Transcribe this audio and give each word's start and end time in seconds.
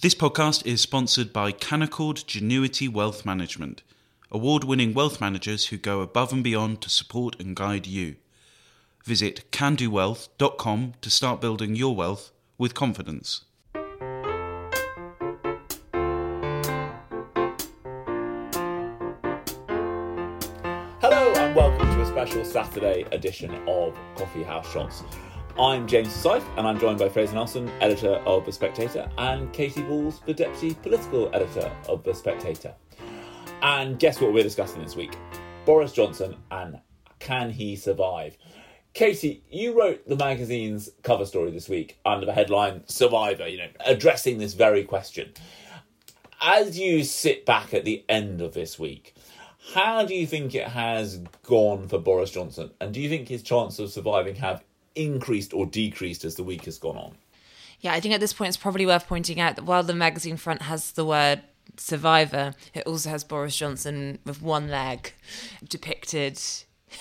This 0.00 0.14
podcast 0.14 0.64
is 0.64 0.80
sponsored 0.80 1.32
by 1.32 1.50
Canaccord 1.50 2.24
Genuity 2.24 2.88
Wealth 2.88 3.26
Management, 3.26 3.82
award 4.30 4.62
winning 4.62 4.94
wealth 4.94 5.20
managers 5.20 5.66
who 5.66 5.76
go 5.76 6.02
above 6.02 6.32
and 6.32 6.44
beyond 6.44 6.82
to 6.82 6.88
support 6.88 7.34
and 7.40 7.56
guide 7.56 7.88
you. 7.88 8.14
Visit 9.04 9.50
candowealth.com 9.50 10.94
to 11.00 11.10
start 11.10 11.40
building 11.40 11.74
your 11.74 11.96
wealth 11.96 12.30
with 12.58 12.74
confidence. 12.74 13.44
Hello 21.00 21.32
and 21.34 21.56
welcome 21.56 21.88
to 21.88 22.02
a 22.02 22.06
special 22.06 22.44
Saturday 22.44 23.04
edition 23.10 23.52
of 23.66 23.98
Coffee 24.14 24.44
House 24.44 24.72
Shots. 24.72 25.02
I'm 25.60 25.88
James 25.88 26.16
Forsyth 26.22 26.48
and 26.56 26.68
I'm 26.68 26.78
joined 26.78 27.00
by 27.00 27.08
Fraser 27.08 27.34
Nelson, 27.34 27.68
editor 27.80 28.12
of 28.24 28.46
The 28.46 28.52
Spectator, 28.52 29.10
and 29.18 29.52
Katy 29.52 29.82
Balls, 29.82 30.20
the 30.24 30.32
deputy 30.32 30.72
political 30.74 31.34
editor 31.34 31.68
of 31.88 32.04
The 32.04 32.14
Spectator. 32.14 32.72
And 33.60 33.98
guess 33.98 34.20
what 34.20 34.32
we're 34.32 34.44
discussing 34.44 34.84
this 34.84 34.94
week? 34.94 35.16
Boris 35.64 35.90
Johnson 35.90 36.36
and 36.52 36.78
can 37.18 37.50
he 37.50 37.74
survive? 37.74 38.38
Katy, 38.94 39.42
you 39.50 39.76
wrote 39.76 40.06
the 40.06 40.14
magazine's 40.14 40.90
cover 41.02 41.26
story 41.26 41.50
this 41.50 41.68
week 41.68 41.98
under 42.06 42.24
the 42.24 42.32
headline 42.32 42.86
Survivor, 42.86 43.48
you 43.48 43.58
know, 43.58 43.70
addressing 43.84 44.38
this 44.38 44.54
very 44.54 44.84
question. 44.84 45.32
As 46.40 46.78
you 46.78 47.02
sit 47.02 47.44
back 47.44 47.74
at 47.74 47.84
the 47.84 48.04
end 48.08 48.40
of 48.40 48.54
this 48.54 48.78
week, 48.78 49.16
how 49.74 50.04
do 50.04 50.14
you 50.14 50.24
think 50.24 50.54
it 50.54 50.68
has 50.68 51.18
gone 51.42 51.88
for 51.88 51.98
Boris 51.98 52.30
Johnson? 52.30 52.70
And 52.80 52.94
do 52.94 53.00
you 53.00 53.08
think 53.08 53.26
his 53.26 53.42
chance 53.42 53.80
of 53.80 53.90
surviving 53.90 54.36
have 54.36 54.62
increased 54.98 55.54
or 55.54 55.66
decreased 55.66 56.24
as 56.24 56.34
the 56.34 56.42
week 56.42 56.64
has 56.64 56.78
gone 56.78 56.96
on? 56.96 57.16
Yeah, 57.80 57.92
I 57.92 58.00
think 58.00 58.14
at 58.14 58.20
this 58.20 58.32
point 58.32 58.48
it's 58.48 58.56
probably 58.56 58.86
worth 58.86 59.06
pointing 59.06 59.38
out 59.40 59.56
that 59.56 59.64
while 59.64 59.82
the 59.82 59.94
magazine 59.94 60.36
front 60.36 60.62
has 60.62 60.92
the 60.92 61.04
word 61.04 61.42
survivor, 61.76 62.54
it 62.74 62.86
also 62.86 63.10
has 63.10 63.24
Boris 63.24 63.56
Johnson 63.56 64.18
with 64.24 64.42
one 64.42 64.68
leg 64.68 65.12
depicted 65.66 66.40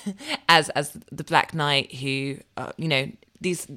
as 0.49 0.69
as 0.69 0.97
the 1.11 1.23
Black 1.23 1.53
Knight 1.53 1.95
who, 1.95 2.37
uh, 2.57 2.71
you 2.77 2.87
know, 2.87 3.11
these 3.41 3.67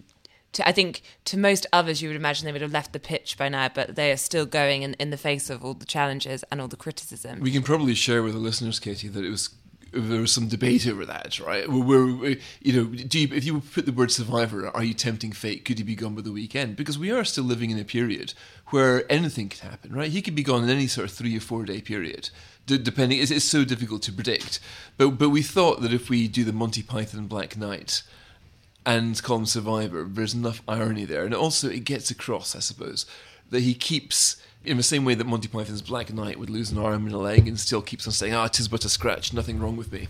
to, 0.52 0.68
I 0.68 0.72
think 0.72 1.02
to 1.26 1.38
most 1.38 1.66
others, 1.72 2.02
you 2.02 2.08
would 2.08 2.16
imagine 2.16 2.44
they 2.44 2.52
would 2.52 2.60
have 2.60 2.72
left 2.72 2.92
the 2.92 3.00
pitch 3.00 3.38
by 3.38 3.48
now, 3.48 3.68
but 3.68 3.94
they 3.94 4.10
are 4.10 4.16
still 4.16 4.46
going 4.46 4.82
in, 4.82 4.94
in 4.94 5.10
the 5.10 5.16
face 5.16 5.48
of 5.48 5.64
all 5.64 5.74
the 5.74 5.86
challenges 5.86 6.44
and 6.50 6.60
all 6.60 6.68
the 6.68 6.76
criticism. 6.76 7.40
We 7.40 7.52
can 7.52 7.62
probably 7.62 7.94
share 7.94 8.22
with 8.22 8.32
the 8.32 8.40
listeners, 8.40 8.80
Katy, 8.80 9.08
that 9.08 9.24
it 9.24 9.30
was 9.30 9.50
there 9.92 10.20
was 10.20 10.32
some 10.32 10.48
debate 10.48 10.86
over 10.86 11.04
that, 11.06 11.38
right? 11.40 11.68
Where, 11.68 12.06
where 12.06 12.36
you 12.60 12.72
know, 12.72 12.84
do 12.84 13.18
you, 13.18 13.28
if 13.34 13.44
you 13.44 13.60
put 13.60 13.86
the 13.86 13.92
word 13.92 14.10
survivor, 14.10 14.68
are 14.68 14.84
you 14.84 14.94
tempting 14.94 15.32
fate? 15.32 15.64
Could 15.64 15.78
he 15.78 15.84
be 15.84 15.94
gone 15.94 16.14
by 16.14 16.22
the 16.22 16.32
weekend? 16.32 16.76
Because 16.76 16.98
we 16.98 17.10
are 17.10 17.24
still 17.24 17.44
living 17.44 17.70
in 17.70 17.78
a 17.78 17.84
period 17.84 18.34
where 18.68 19.10
anything 19.10 19.48
could 19.48 19.60
happen, 19.60 19.92
right? 19.92 20.10
He 20.10 20.22
could 20.22 20.34
be 20.34 20.42
gone 20.42 20.64
in 20.64 20.70
any 20.70 20.86
sort 20.86 21.08
of 21.08 21.14
three 21.14 21.36
or 21.36 21.40
four 21.40 21.64
day 21.64 21.80
period, 21.80 22.30
depending. 22.66 23.18
It's, 23.18 23.30
it's 23.30 23.44
so 23.44 23.64
difficult 23.64 24.02
to 24.02 24.12
predict. 24.12 24.60
But 24.96 25.10
but 25.18 25.30
we 25.30 25.42
thought 25.42 25.82
that 25.82 25.92
if 25.92 26.08
we 26.08 26.28
do 26.28 26.44
the 26.44 26.52
Monty 26.52 26.82
Python 26.82 27.26
Black 27.26 27.56
Knight 27.56 28.02
and 28.86 29.20
call 29.22 29.38
him 29.38 29.46
Survivor, 29.46 30.04
there's 30.04 30.34
enough 30.34 30.62
irony 30.68 31.04
there, 31.04 31.24
and 31.24 31.34
also 31.34 31.68
it 31.68 31.84
gets 31.84 32.10
across, 32.10 32.54
I 32.54 32.60
suppose, 32.60 33.06
that 33.50 33.60
he 33.60 33.74
keeps 33.74 34.36
in 34.64 34.76
the 34.76 34.82
same 34.82 35.04
way 35.04 35.14
that 35.14 35.26
Monty 35.26 35.48
Python's 35.48 35.82
Black 35.82 36.12
Knight 36.12 36.38
would 36.38 36.50
lose 36.50 36.70
an 36.70 36.78
arm 36.78 37.06
and 37.06 37.14
a 37.14 37.18
leg 37.18 37.48
and 37.48 37.58
still 37.58 37.82
keeps 37.82 38.06
on 38.06 38.12
saying, 38.12 38.34
"Ah, 38.34 38.48
tis 38.48 38.68
but 38.68 38.84
a 38.84 38.88
scratch, 38.88 39.32
nothing 39.32 39.58
wrong 39.58 39.76
with 39.76 39.92
me." 39.92 40.08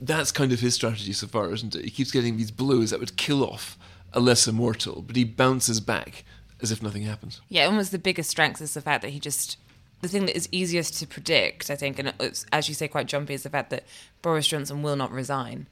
That's 0.00 0.30
kind 0.30 0.52
of 0.52 0.60
his 0.60 0.74
strategy 0.74 1.12
so 1.12 1.26
far, 1.26 1.52
isn't 1.52 1.74
it? 1.74 1.84
He 1.84 1.90
keeps 1.90 2.10
getting 2.10 2.36
these 2.36 2.50
blows 2.50 2.90
that 2.90 3.00
would 3.00 3.16
kill 3.16 3.42
off 3.42 3.76
a 4.12 4.20
lesser 4.20 4.52
mortal, 4.52 5.02
but 5.02 5.16
he 5.16 5.24
bounces 5.24 5.80
back 5.80 6.24
as 6.60 6.70
if 6.70 6.82
nothing 6.82 7.02
happens. 7.02 7.40
Yeah, 7.48 7.66
almost 7.66 7.92
the 7.92 7.98
biggest 7.98 8.30
strength 8.30 8.60
is 8.60 8.74
the 8.74 8.80
fact 8.80 9.02
that 9.02 9.10
he 9.10 9.20
just 9.20 9.56
the 10.00 10.08
thing 10.08 10.26
that 10.26 10.36
is 10.36 10.48
easiest 10.52 10.98
to 11.00 11.06
predict, 11.06 11.70
I 11.70 11.76
think, 11.76 11.98
and 11.98 12.12
as 12.52 12.68
you 12.68 12.74
say, 12.74 12.86
quite 12.86 13.08
jumpy, 13.08 13.34
is 13.34 13.42
the 13.42 13.50
fact 13.50 13.70
that 13.70 13.84
Boris 14.22 14.46
Johnson 14.46 14.82
will 14.82 14.94
not 14.94 15.10
resign 15.10 15.66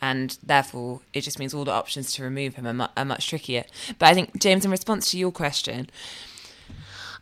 and 0.00 0.38
therefore 0.42 1.00
it 1.12 1.22
just 1.22 1.38
means 1.38 1.52
all 1.52 1.64
the 1.64 1.70
options 1.70 2.12
to 2.14 2.22
remove 2.22 2.54
him 2.54 2.66
are, 2.66 2.72
mu- 2.72 2.86
are, 2.96 3.04
much 3.04 3.28
trickier. 3.28 3.64
But 3.98 4.08
I 4.08 4.14
think, 4.14 4.38
James, 4.38 4.64
in 4.64 4.70
response 4.70 5.10
to 5.10 5.18
your 5.18 5.32
question, 5.32 5.90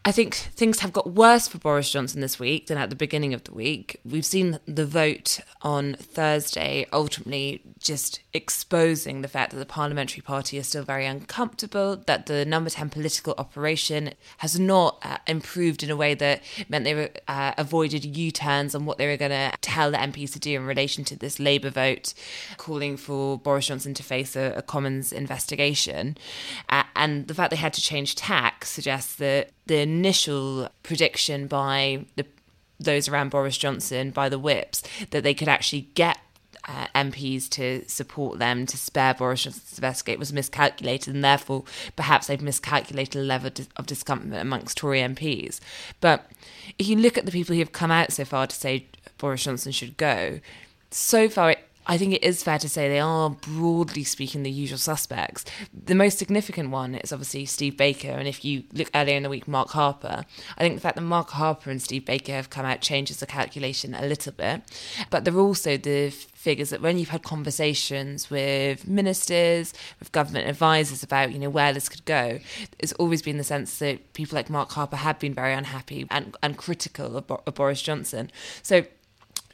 I 0.04 0.12
think 0.12 0.34
things 0.34 0.80
have 0.80 0.92
got 0.92 1.12
worse 1.12 1.48
for 1.48 1.58
Boris 1.58 1.90
Johnson 1.90 2.20
this 2.20 2.38
week 2.38 2.68
than 2.68 2.78
at 2.78 2.90
the 2.90 2.96
beginning 2.96 3.34
of 3.34 3.44
the 3.44 3.52
week. 3.52 4.00
We've 4.04 4.24
seen 4.24 4.58
the 4.66 4.86
vote 4.86 5.40
on 5.62 5.94
Thursday 5.94 6.86
ultimately 6.92 7.62
just 7.78 8.20
exposing 8.32 9.22
the 9.22 9.28
fact 9.28 9.52
that 9.52 9.58
the 9.58 9.66
parliamentary 9.66 10.22
party 10.22 10.56
is 10.56 10.68
still 10.68 10.84
very 10.84 11.06
uncomfortable, 11.06 11.96
that 12.06 12.26
the 12.26 12.44
number 12.44 12.70
10 12.70 12.90
political 12.90 13.34
operation 13.38 14.14
has 14.38 14.58
not 14.58 14.98
uh, 15.02 15.18
improved 15.26 15.82
in 15.82 15.90
a 15.90 15.96
way 15.96 16.14
that 16.14 16.42
meant 16.68 16.84
they 16.84 16.94
were, 16.94 17.10
uh, 17.26 17.52
avoided 17.58 18.04
U 18.04 18.30
turns 18.30 18.74
on 18.74 18.84
what 18.84 18.98
they 18.98 19.06
were 19.06 19.16
going 19.16 19.30
to 19.30 19.52
tell 19.60 19.90
the 19.90 19.98
MPs 19.98 20.32
to 20.32 20.38
do 20.38 20.54
in 20.54 20.66
relation 20.66 21.04
to 21.04 21.16
this 21.16 21.38
Labour 21.38 21.70
vote, 21.70 22.14
calling 22.56 22.96
for 22.96 23.38
Boris 23.38 23.66
Johnson 23.66 23.94
to 23.94 24.02
face 24.02 24.36
a, 24.36 24.54
a 24.56 24.62
Commons 24.62 25.12
investigation. 25.12 26.16
Uh, 26.68 26.84
and 26.96 27.28
the 27.28 27.34
fact 27.34 27.50
they 27.50 27.56
had 27.56 27.72
to 27.74 27.80
change 27.80 28.14
tack 28.14 28.64
suggests 28.64 29.14
that 29.16 29.50
the 29.68 29.78
initial 29.78 30.68
prediction 30.82 31.46
by 31.46 32.04
the 32.16 32.26
those 32.80 33.08
around 33.08 33.30
Boris 33.30 33.58
Johnson 33.58 34.10
by 34.10 34.28
the 34.28 34.38
whips 34.38 34.82
that 35.10 35.24
they 35.24 35.34
could 35.34 35.48
actually 35.48 35.88
get 35.94 36.18
uh, 36.68 36.86
MPs 36.94 37.48
to 37.48 37.82
support 37.88 38.38
them 38.38 38.66
to 38.66 38.76
spare 38.76 39.14
Boris 39.14 39.42
Johnson's 39.42 39.78
investigate 39.78 40.18
was 40.18 40.32
miscalculated, 40.32 41.14
and 41.14 41.24
therefore 41.24 41.64
perhaps 41.96 42.26
they've 42.26 42.42
miscalculated 42.42 43.22
the 43.22 43.24
level 43.24 43.50
of 43.76 43.86
discomfort 43.86 44.40
amongst 44.40 44.76
Tory 44.76 45.00
MPs. 45.00 45.60
But 46.00 46.30
if 46.78 46.86
you 46.86 46.96
look 46.96 47.16
at 47.16 47.24
the 47.24 47.32
people 47.32 47.54
who 47.54 47.60
have 47.60 47.72
come 47.72 47.90
out 47.90 48.12
so 48.12 48.24
far 48.24 48.46
to 48.46 48.54
say 48.54 48.86
Boris 49.16 49.44
Johnson 49.44 49.72
should 49.72 49.96
go, 49.96 50.40
so 50.90 51.28
far 51.28 51.52
it 51.52 51.67
I 51.88 51.96
think 51.96 52.12
it 52.12 52.22
is 52.22 52.42
fair 52.42 52.58
to 52.58 52.68
say 52.68 52.88
they 52.88 53.00
are, 53.00 53.30
broadly 53.30 54.04
speaking, 54.04 54.42
the 54.42 54.50
usual 54.50 54.76
suspects. 54.76 55.46
The 55.72 55.94
most 55.94 56.18
significant 56.18 56.70
one 56.70 56.94
is 56.96 57.12
obviously 57.12 57.46
Steve 57.46 57.78
Baker, 57.78 58.10
and 58.10 58.28
if 58.28 58.44
you 58.44 58.64
look 58.74 58.90
earlier 58.94 59.16
in 59.16 59.22
the 59.22 59.30
week, 59.30 59.48
Mark 59.48 59.70
Harper. 59.70 60.26
I 60.58 60.60
think 60.60 60.74
the 60.74 60.82
fact 60.82 60.96
that 60.96 61.02
Mark 61.02 61.30
Harper 61.30 61.70
and 61.70 61.80
Steve 61.80 62.04
Baker 62.04 62.32
have 62.32 62.50
come 62.50 62.66
out 62.66 62.82
changes 62.82 63.20
the 63.20 63.26
calculation 63.26 63.94
a 63.94 64.06
little 64.06 64.32
bit, 64.32 64.62
but 65.08 65.24
they're 65.24 65.38
also 65.38 65.78
the 65.78 66.10
figures 66.10 66.70
that 66.70 66.82
when 66.82 66.98
you've 66.98 67.08
had 67.08 67.22
conversations 67.22 68.30
with 68.30 68.86
ministers, 68.86 69.72
with 69.98 70.12
government 70.12 70.46
advisors 70.46 71.02
about, 71.02 71.32
you 71.32 71.38
know, 71.38 71.50
where 71.50 71.72
this 71.72 71.88
could 71.88 72.04
go, 72.04 72.38
it's 72.78 72.92
always 72.94 73.22
been 73.22 73.38
the 73.38 73.44
sense 73.44 73.78
that 73.78 74.12
people 74.12 74.36
like 74.36 74.50
Mark 74.50 74.70
Harper 74.72 74.96
have 74.96 75.18
been 75.18 75.32
very 75.32 75.54
unhappy 75.54 76.06
and, 76.10 76.36
and 76.42 76.58
critical 76.58 77.16
of, 77.16 77.30
of 77.30 77.54
Boris 77.54 77.80
Johnson. 77.80 78.30
So 78.62 78.84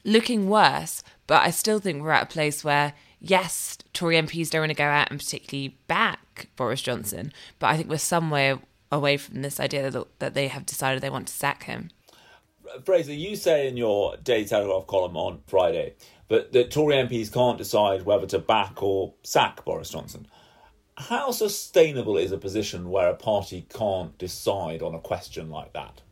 looking 0.05 0.49
worse, 0.49 1.03
but 1.27 1.43
I 1.43 1.51
still 1.51 1.79
think 1.79 2.03
we're 2.03 2.13
at 2.13 2.25
a 2.25 2.27
place 2.27 2.65
where, 2.65 2.95
yes, 3.21 3.79
Tory 3.93 4.17
MPs 4.17 4.51
don't 4.51 4.63
want 4.63 4.71
to 4.71 4.75
go 4.75 4.85
out 4.85 5.11
and 5.11 5.19
particularly 5.19 5.79
back 5.87 6.49
Boris 6.57 6.83
Johnson, 6.83 7.33
but 7.59 7.69
I 7.69 7.77
think 7.77 7.89
we're 7.89 7.99
somewhere 7.99 8.59
away 8.93 9.17
from 9.17 9.43
this 9.43 9.61
idea 9.61 9.91
that, 9.91 10.19
that 10.19 10.35
they 10.35 10.49
have 10.49 10.67
decided 10.67 11.03
they 11.03 11.11
want 11.11 11.29
to 11.29 11.35
sack 11.35 11.65
him. 11.65 11.91
Fraser, 12.85 13.13
you 13.13 13.37
say 13.37 13.69
in 13.69 13.77
your 13.77 14.17
Daily 14.19 14.45
Telegraph 14.45 14.87
column 14.87 15.17
on 15.17 15.41
Friday 15.47 15.95
that, 16.29 16.53
that 16.53 16.71
Tory 16.71 16.97
MPs 16.97 17.33
can't 17.33 17.59
decide 17.59 18.03
whether 18.03 18.27
to 18.27 18.39
back 18.39 18.83
or 18.83 19.15
sack 19.23 19.65
Boris 19.65 19.91
Johnson. 19.91 20.27
How 20.97 21.33
sustainable 21.33 22.17
is 22.17 22.33
a 22.33 22.39
position 22.39 22.89
where 22.89 23.09
a 23.09 23.17
party 23.17 23.67
can't 23.69 24.17
decide 24.17 24.83
on 24.83 24.95
a 24.95 25.01
question 25.01 25.51
like 25.51 25.73
that? 25.73 26.03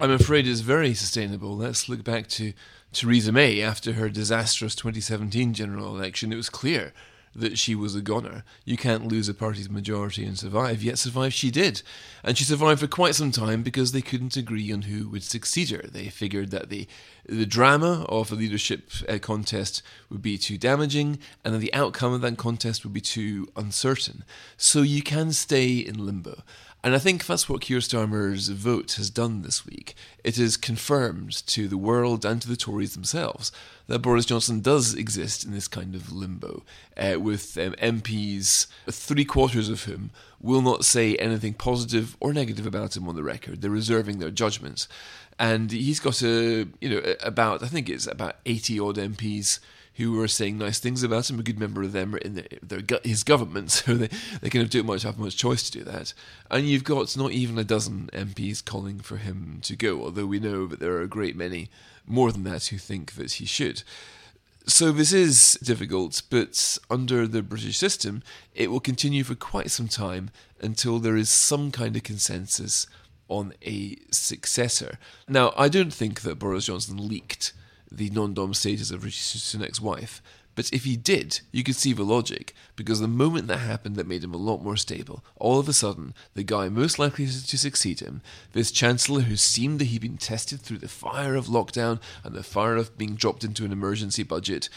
I'm 0.00 0.10
afraid 0.10 0.46
it's 0.46 0.60
very 0.60 0.94
sustainable. 0.94 1.56
Let's 1.56 1.88
look 1.88 2.04
back 2.04 2.26
to 2.28 2.52
Theresa 2.92 3.32
May 3.32 3.62
after 3.62 3.94
her 3.94 4.08
disastrous 4.08 4.74
2017 4.74 5.54
general 5.54 5.96
election. 5.96 6.32
It 6.32 6.36
was 6.36 6.50
clear 6.50 6.92
that 7.34 7.58
she 7.58 7.74
was 7.74 7.94
a 7.94 8.00
goner. 8.00 8.44
You 8.64 8.76
can't 8.76 9.08
lose 9.08 9.28
a 9.28 9.34
party's 9.34 9.68
majority 9.68 10.24
and 10.24 10.38
survive, 10.38 10.82
yet 10.82 10.98
survive 10.98 11.32
she 11.32 11.50
did. 11.50 11.82
And 12.22 12.38
she 12.38 12.44
survived 12.44 12.80
for 12.80 12.86
quite 12.86 13.14
some 13.14 13.32
time 13.32 13.62
because 13.62 13.92
they 13.92 14.02
couldn't 14.02 14.36
agree 14.36 14.72
on 14.72 14.82
who 14.82 15.08
would 15.08 15.24
succeed 15.24 15.70
her. 15.70 15.82
They 15.82 16.08
figured 16.08 16.50
that 16.50 16.70
the, 16.70 16.86
the 17.26 17.46
drama 17.46 18.04
of 18.08 18.30
a 18.30 18.36
leadership 18.36 18.90
uh, 19.08 19.18
contest 19.18 19.82
would 20.10 20.22
be 20.22 20.38
too 20.38 20.58
damaging 20.58 21.18
and 21.44 21.54
that 21.54 21.58
the 21.58 21.74
outcome 21.74 22.12
of 22.12 22.20
that 22.20 22.38
contest 22.38 22.84
would 22.84 22.92
be 22.92 23.00
too 23.00 23.48
uncertain. 23.56 24.24
So 24.56 24.82
you 24.82 25.02
can 25.02 25.32
stay 25.32 25.78
in 25.78 26.04
limbo. 26.04 26.42
And 26.84 26.94
I 26.94 26.98
think 26.98 27.24
that's 27.24 27.48
what 27.48 27.62
Keir 27.62 27.78
Starmer's 27.78 28.50
vote 28.50 28.92
has 28.92 29.08
done 29.08 29.40
this 29.40 29.64
week. 29.64 29.94
It 30.22 30.36
has 30.36 30.58
confirmed 30.58 31.32
to 31.46 31.66
the 31.66 31.78
world 31.78 32.26
and 32.26 32.42
to 32.42 32.48
the 32.48 32.58
Tories 32.58 32.92
themselves 32.92 33.50
that 33.86 34.00
Boris 34.00 34.26
Johnson 34.26 34.60
does 34.60 34.92
exist 34.92 35.44
in 35.44 35.52
this 35.52 35.66
kind 35.66 35.94
of 35.94 36.12
limbo, 36.12 36.62
uh, 36.98 37.18
with 37.18 37.56
um, 37.56 37.72
MPs, 37.80 38.66
three 38.90 39.24
quarters 39.24 39.70
of 39.70 39.84
whom 39.84 40.10
will 40.42 40.60
not 40.60 40.84
say 40.84 41.16
anything 41.16 41.54
positive 41.54 42.18
or 42.20 42.34
negative 42.34 42.66
about 42.66 42.98
him 42.98 43.08
on 43.08 43.16
the 43.16 43.22
record. 43.22 43.62
They're 43.62 43.70
reserving 43.70 44.18
their 44.18 44.30
judgments. 44.30 44.86
And 45.38 45.72
he's 45.72 46.00
got 46.00 46.20
a, 46.20 46.66
you 46.82 46.90
know, 46.90 47.14
about, 47.22 47.62
I 47.62 47.68
think 47.68 47.88
it's 47.88 48.06
about 48.06 48.36
80 48.44 48.78
odd 48.80 48.96
MPs 48.98 49.58
who 49.96 50.20
are 50.20 50.28
saying 50.28 50.58
nice 50.58 50.78
things 50.78 51.02
about 51.02 51.30
him. 51.30 51.38
A 51.38 51.42
good 51.42 51.58
member 51.58 51.82
of 51.82 51.92
them 51.92 52.16
in 52.22 52.34
the, 52.34 52.46
their, 52.62 53.00
his 53.04 53.22
government, 53.24 53.70
so 53.72 53.94
they, 53.94 54.08
they 54.40 54.50
kind 54.50 54.64
of 54.64 54.70
don't 54.70 54.86
much 54.86 55.02
have 55.02 55.18
much 55.18 55.36
choice 55.36 55.68
to 55.70 55.78
do 55.78 55.84
that. 55.84 56.12
And 56.50 56.66
you've 56.66 56.84
got 56.84 57.16
not 57.16 57.32
even 57.32 57.58
a 57.58 57.64
dozen 57.64 58.10
MPs 58.12 58.64
calling 58.64 59.00
for 59.00 59.16
him 59.16 59.58
to 59.62 59.76
go, 59.76 60.02
although 60.02 60.26
we 60.26 60.40
know 60.40 60.66
that 60.66 60.80
there 60.80 60.92
are 60.92 61.02
a 61.02 61.08
great 61.08 61.36
many 61.36 61.68
more 62.06 62.32
than 62.32 62.44
that 62.44 62.66
who 62.66 62.78
think 62.78 63.14
that 63.14 63.32
he 63.32 63.46
should. 63.46 63.82
So 64.66 64.92
this 64.92 65.12
is 65.12 65.58
difficult, 65.62 66.22
but 66.30 66.78
under 66.90 67.26
the 67.26 67.42
British 67.42 67.76
system, 67.76 68.22
it 68.54 68.70
will 68.70 68.80
continue 68.80 69.22
for 69.22 69.34
quite 69.34 69.70
some 69.70 69.88
time 69.88 70.30
until 70.60 70.98
there 70.98 71.16
is 71.16 71.28
some 71.28 71.70
kind 71.70 71.94
of 71.96 72.02
consensus 72.02 72.86
on 73.28 73.52
a 73.62 73.96
successor. 74.10 74.98
Now, 75.28 75.52
I 75.56 75.68
don't 75.68 75.92
think 75.92 76.22
that 76.22 76.38
Boris 76.38 76.66
Johnson 76.66 77.08
leaked 77.08 77.52
the 77.96 78.10
non-dom 78.10 78.54
status 78.54 78.90
of 78.90 79.04
Rishi 79.04 79.38
Sunak's 79.38 79.80
wife, 79.80 80.22
but 80.54 80.70
if 80.72 80.84
he 80.84 80.96
did, 80.96 81.40
you 81.52 81.64
could 81.64 81.76
see 81.76 81.92
the 81.92 82.02
logic, 82.02 82.54
because 82.76 83.00
the 83.00 83.08
moment 83.08 83.48
that 83.48 83.58
happened 83.58 83.96
that 83.96 84.06
made 84.06 84.24
him 84.24 84.34
a 84.34 84.38
lot 84.38 84.62
more 84.62 84.76
stable, 84.76 85.24
all 85.36 85.58
of 85.58 85.68
a 85.68 85.72
sudden, 85.72 86.14
the 86.34 86.42
guy 86.42 86.68
most 86.68 86.98
likely 86.98 87.26
to 87.26 87.58
succeed 87.58 88.00
him, 88.00 88.22
this 88.52 88.70
Chancellor 88.70 89.22
who 89.22 89.36
seemed 89.36 89.78
that 89.80 89.86
he'd 89.86 90.02
been 90.02 90.16
tested 90.16 90.60
through 90.60 90.78
the 90.78 90.88
fire 90.88 91.34
of 91.34 91.46
lockdown 91.46 92.00
and 92.22 92.34
the 92.34 92.42
fire 92.42 92.76
of 92.76 92.96
being 92.96 93.14
dropped 93.14 93.44
into 93.44 93.64
an 93.64 93.72
emergency 93.72 94.22
budget, 94.22 94.68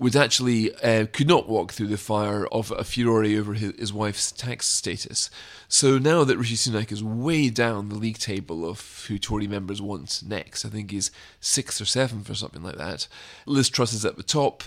would 0.00 0.16
actually 0.16 0.74
uh, 0.76 1.04
could 1.12 1.28
not 1.28 1.46
walk 1.46 1.72
through 1.72 1.86
the 1.86 1.98
fire 1.98 2.46
of 2.46 2.70
a 2.70 2.82
furore 2.82 3.22
over 3.22 3.52
his, 3.52 3.74
his, 3.78 3.92
wife's 3.92 4.32
tax 4.32 4.66
status. 4.66 5.28
So 5.68 5.98
now 5.98 6.24
that 6.24 6.38
Rishi 6.38 6.54
Sunak 6.54 6.90
is 6.90 7.04
way 7.04 7.50
down 7.50 7.90
the 7.90 7.96
league 7.96 8.18
table 8.18 8.66
of 8.66 9.04
who 9.08 9.18
Tory 9.18 9.46
members 9.46 9.82
want 9.82 10.22
next, 10.26 10.64
I 10.64 10.70
think 10.70 10.90
he's 10.90 11.10
sixth 11.38 11.82
or 11.82 11.84
seventh 11.84 12.30
or 12.30 12.34
something 12.34 12.62
like 12.62 12.78
that. 12.78 13.08
Liz 13.44 13.68
Truss 13.68 13.92
is 13.92 14.06
at 14.06 14.16
the 14.16 14.22
top. 14.22 14.64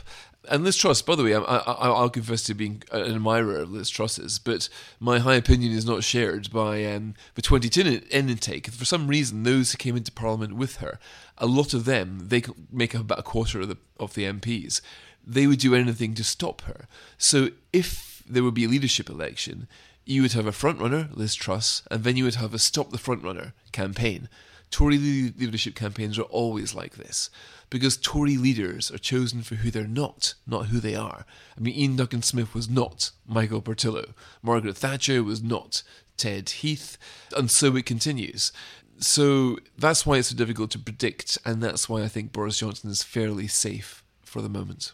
And 0.50 0.64
Liz 0.64 0.76
Truss, 0.76 1.02
by 1.02 1.16
the 1.16 1.24
way, 1.24 1.36
I, 1.36 1.40
I, 1.40 2.02
will 2.02 2.10
confess 2.10 2.44
to 2.44 2.54
being 2.54 2.84
an 2.92 3.16
admirer 3.16 3.60
of 3.60 3.72
Liz 3.72 3.90
Truss's, 3.90 4.40
but 4.40 4.68
my 5.00 5.20
high 5.20 5.36
opinion 5.36 5.72
is 5.72 5.86
not 5.86 6.04
shared 6.04 6.52
by 6.52 6.84
um, 6.84 7.14
the 7.36 7.42
2010 7.42 8.30
intake. 8.30 8.68
For 8.68 8.84
some 8.84 9.08
reason, 9.08 9.44
those 9.44 9.72
who 9.72 9.78
came 9.78 9.96
into 9.96 10.12
Parliament 10.12 10.56
with 10.56 10.78
her, 10.78 11.00
a 11.38 11.46
lot 11.46 11.74
of 11.74 11.86
them, 11.86 12.28
they 12.28 12.44
make 12.72 12.94
up 12.94 13.02
about 13.02 13.20
a 13.20 13.24
quarter 13.24 13.62
of 13.62 13.70
the, 13.70 13.78
of 14.00 14.16
the 14.16 14.26
MPs 14.26 14.82
they 15.26 15.48
would 15.48 15.60
do 15.60 15.76
anything 15.76 16.14
to 16.16 16.24
stop 16.24 16.62
her. 16.62 16.88
So 17.18 17.50
if 17.72 18.24
there 18.28 18.44
would 18.44 18.54
be 18.54 18.66
a 18.66 18.70
leadership 18.70 19.10
election, 19.10 19.68
you 20.06 20.22
would 20.22 20.34
have 20.34 20.46
a 20.46 20.52
frontrunner, 20.52 21.16
Liz 21.16 21.36
Truss, 21.36 21.84
and 21.90 22.04
then 22.04 22.18
you 22.18 22.26
would 22.26 22.36
have 22.36 22.54
a 22.54 22.60
stop 22.60 22.92
the 22.92 22.98
frontrunner 22.98 23.54
campaign. 23.72 24.28
Tory 24.74 24.98
leadership 24.98 25.76
campaigns 25.76 26.18
are 26.18 26.24
always 26.24 26.74
like 26.74 26.96
this 26.96 27.30
because 27.70 27.96
Tory 27.96 28.38
leaders 28.38 28.90
are 28.90 28.98
chosen 28.98 29.44
for 29.44 29.54
who 29.54 29.70
they're 29.70 29.86
not, 29.86 30.34
not 30.48 30.66
who 30.66 30.80
they 30.80 30.96
are. 30.96 31.28
I 31.56 31.62
mean, 31.62 31.76
Iain 31.80 31.96
Duncan 31.96 32.24
Smith 32.24 32.56
was 32.56 32.68
not 32.68 33.12
Michael 33.28 33.62
Portillo, 33.62 34.16
Margaret 34.42 34.76
Thatcher 34.76 35.22
was 35.22 35.44
not 35.44 35.84
Ted 36.18 36.50
Heath, 36.50 36.98
and 37.38 37.52
so 37.52 37.76
it 37.76 37.86
continues. 37.86 38.52
So 38.98 39.60
that's 39.78 40.08
why 40.08 40.18
it's 40.18 40.30
so 40.30 40.36
difficult 40.36 40.72
to 40.72 40.80
predict, 40.80 41.38
and 41.46 41.62
that's 41.62 41.88
why 41.88 42.02
I 42.02 42.08
think 42.08 42.32
Boris 42.32 42.58
Johnson 42.58 42.90
is 42.90 43.04
fairly 43.04 43.46
safe 43.46 44.04
for 44.24 44.42
the 44.42 44.50
moment. 44.50 44.94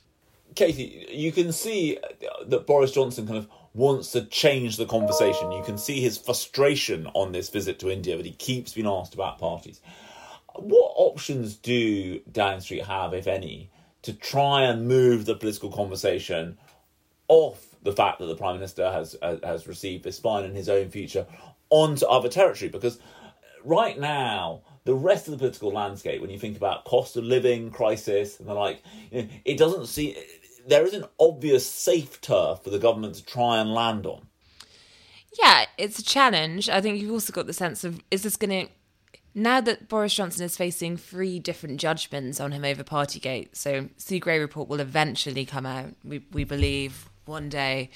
Katy, 0.56 1.08
you 1.10 1.32
can 1.32 1.54
see 1.54 1.98
that 2.48 2.68
Boris 2.68 2.92
Johnson 2.92 3.26
kind 3.26 3.38
of 3.38 3.48
wants 3.74 4.12
to 4.12 4.26
change 4.26 4.78
the 4.78 4.86
conversation. 4.86 5.52
You 5.52 5.64
can 5.64 5.78
see 5.78 6.02
his 6.02 6.18
frustration 6.18 7.08
on 7.14 7.32
this 7.32 7.50
visit 7.50 7.80
to 7.80 7.92
India 7.92 8.16
but 8.16 8.26
he 8.26 8.32
keeps 8.32 8.74
being 8.74 8.88
asked 8.88 9.14
about 9.14 9.40
parties. 9.40 9.82
What 10.56 10.94
options 10.96 11.56
do 11.56 12.20
Downing 12.32 12.62
Street 12.62 12.86
have, 12.86 13.14
if 13.14 13.28
any, 13.28 13.70
to 14.02 14.14
try 14.14 14.64
and 14.64 14.88
move 14.88 15.26
the 15.26 15.36
political 15.36 15.72
conversation 15.72 16.58
off 17.28 17.66
the 17.84 17.94
fact 17.94 18.20
that 18.20 18.26
the 18.26 18.36
Prime 18.36 18.56
Minister 18.56 18.92
has 18.92 19.16
uh, 19.22 19.38
has 19.44 19.68
received 19.68 20.04
this 20.04 20.20
fine 20.20 20.44
in 20.44 20.56
his 20.56 20.68
own 20.68 20.90
future 20.90 21.26
onto 21.70 22.06
other 22.06 22.30
territory? 22.30 22.70
Because 22.70 23.00
right 23.64 23.98
now, 23.98 24.62
the 24.86 24.96
rest 24.96 25.28
of 25.28 25.32
the 25.34 25.38
political 25.38 25.72
landscape, 25.72 26.22
when 26.22 26.30
you 26.30 26.40
think 26.40 26.58
about 26.58 26.86
cost 26.86 27.16
of 27.16 27.24
living 27.24 27.72
crisis 27.72 28.40
and 28.40 28.50
the 28.50 28.54
like, 28.54 28.84
you 29.12 29.24
know, 29.24 29.30
it 29.46 29.58
doesn't 29.58 29.88
see 29.88 30.18
there 30.70 30.86
is 30.86 30.94
an 30.94 31.06
obvious 31.20 31.70
safe 31.70 32.22
turf 32.22 32.64
for 32.64 32.70
the 32.70 32.80
government 32.80 33.16
to 33.16 33.26
try 33.26 33.60
and 33.60 33.74
land 33.74 34.06
on. 34.06 34.28
Yeah, 35.38 35.66
it's 35.78 36.00
a 36.00 36.04
challenge. 36.04 36.70
I 36.70 36.82
think 36.82 37.00
you've 37.00 37.12
also 37.12 37.34
got 37.34 37.48
the 37.48 37.54
sense 37.54 37.84
of 37.84 38.02
is 38.12 38.24
this 38.24 38.36
going 38.36 38.68
to 38.68 38.72
now 39.36 39.62
that 39.62 39.88
Boris 39.88 40.14
Johnson 40.14 40.44
is 40.44 40.58
facing 40.58 40.98
three 40.98 41.40
different 41.40 41.80
judgments 41.80 42.40
on 42.40 42.52
him 42.52 42.66
over 42.66 42.84
Partygate, 42.84 43.50
so 43.56 43.90
Sue 43.98 44.20
Gray 44.20 44.40
report 44.40 44.70
will 44.70 44.80
eventually 44.80 45.46
come 45.46 45.66
out. 45.66 45.94
We 46.04 46.24
we 46.32 46.44
believe 46.44 47.10
one 47.30 47.48
day. 47.50 47.90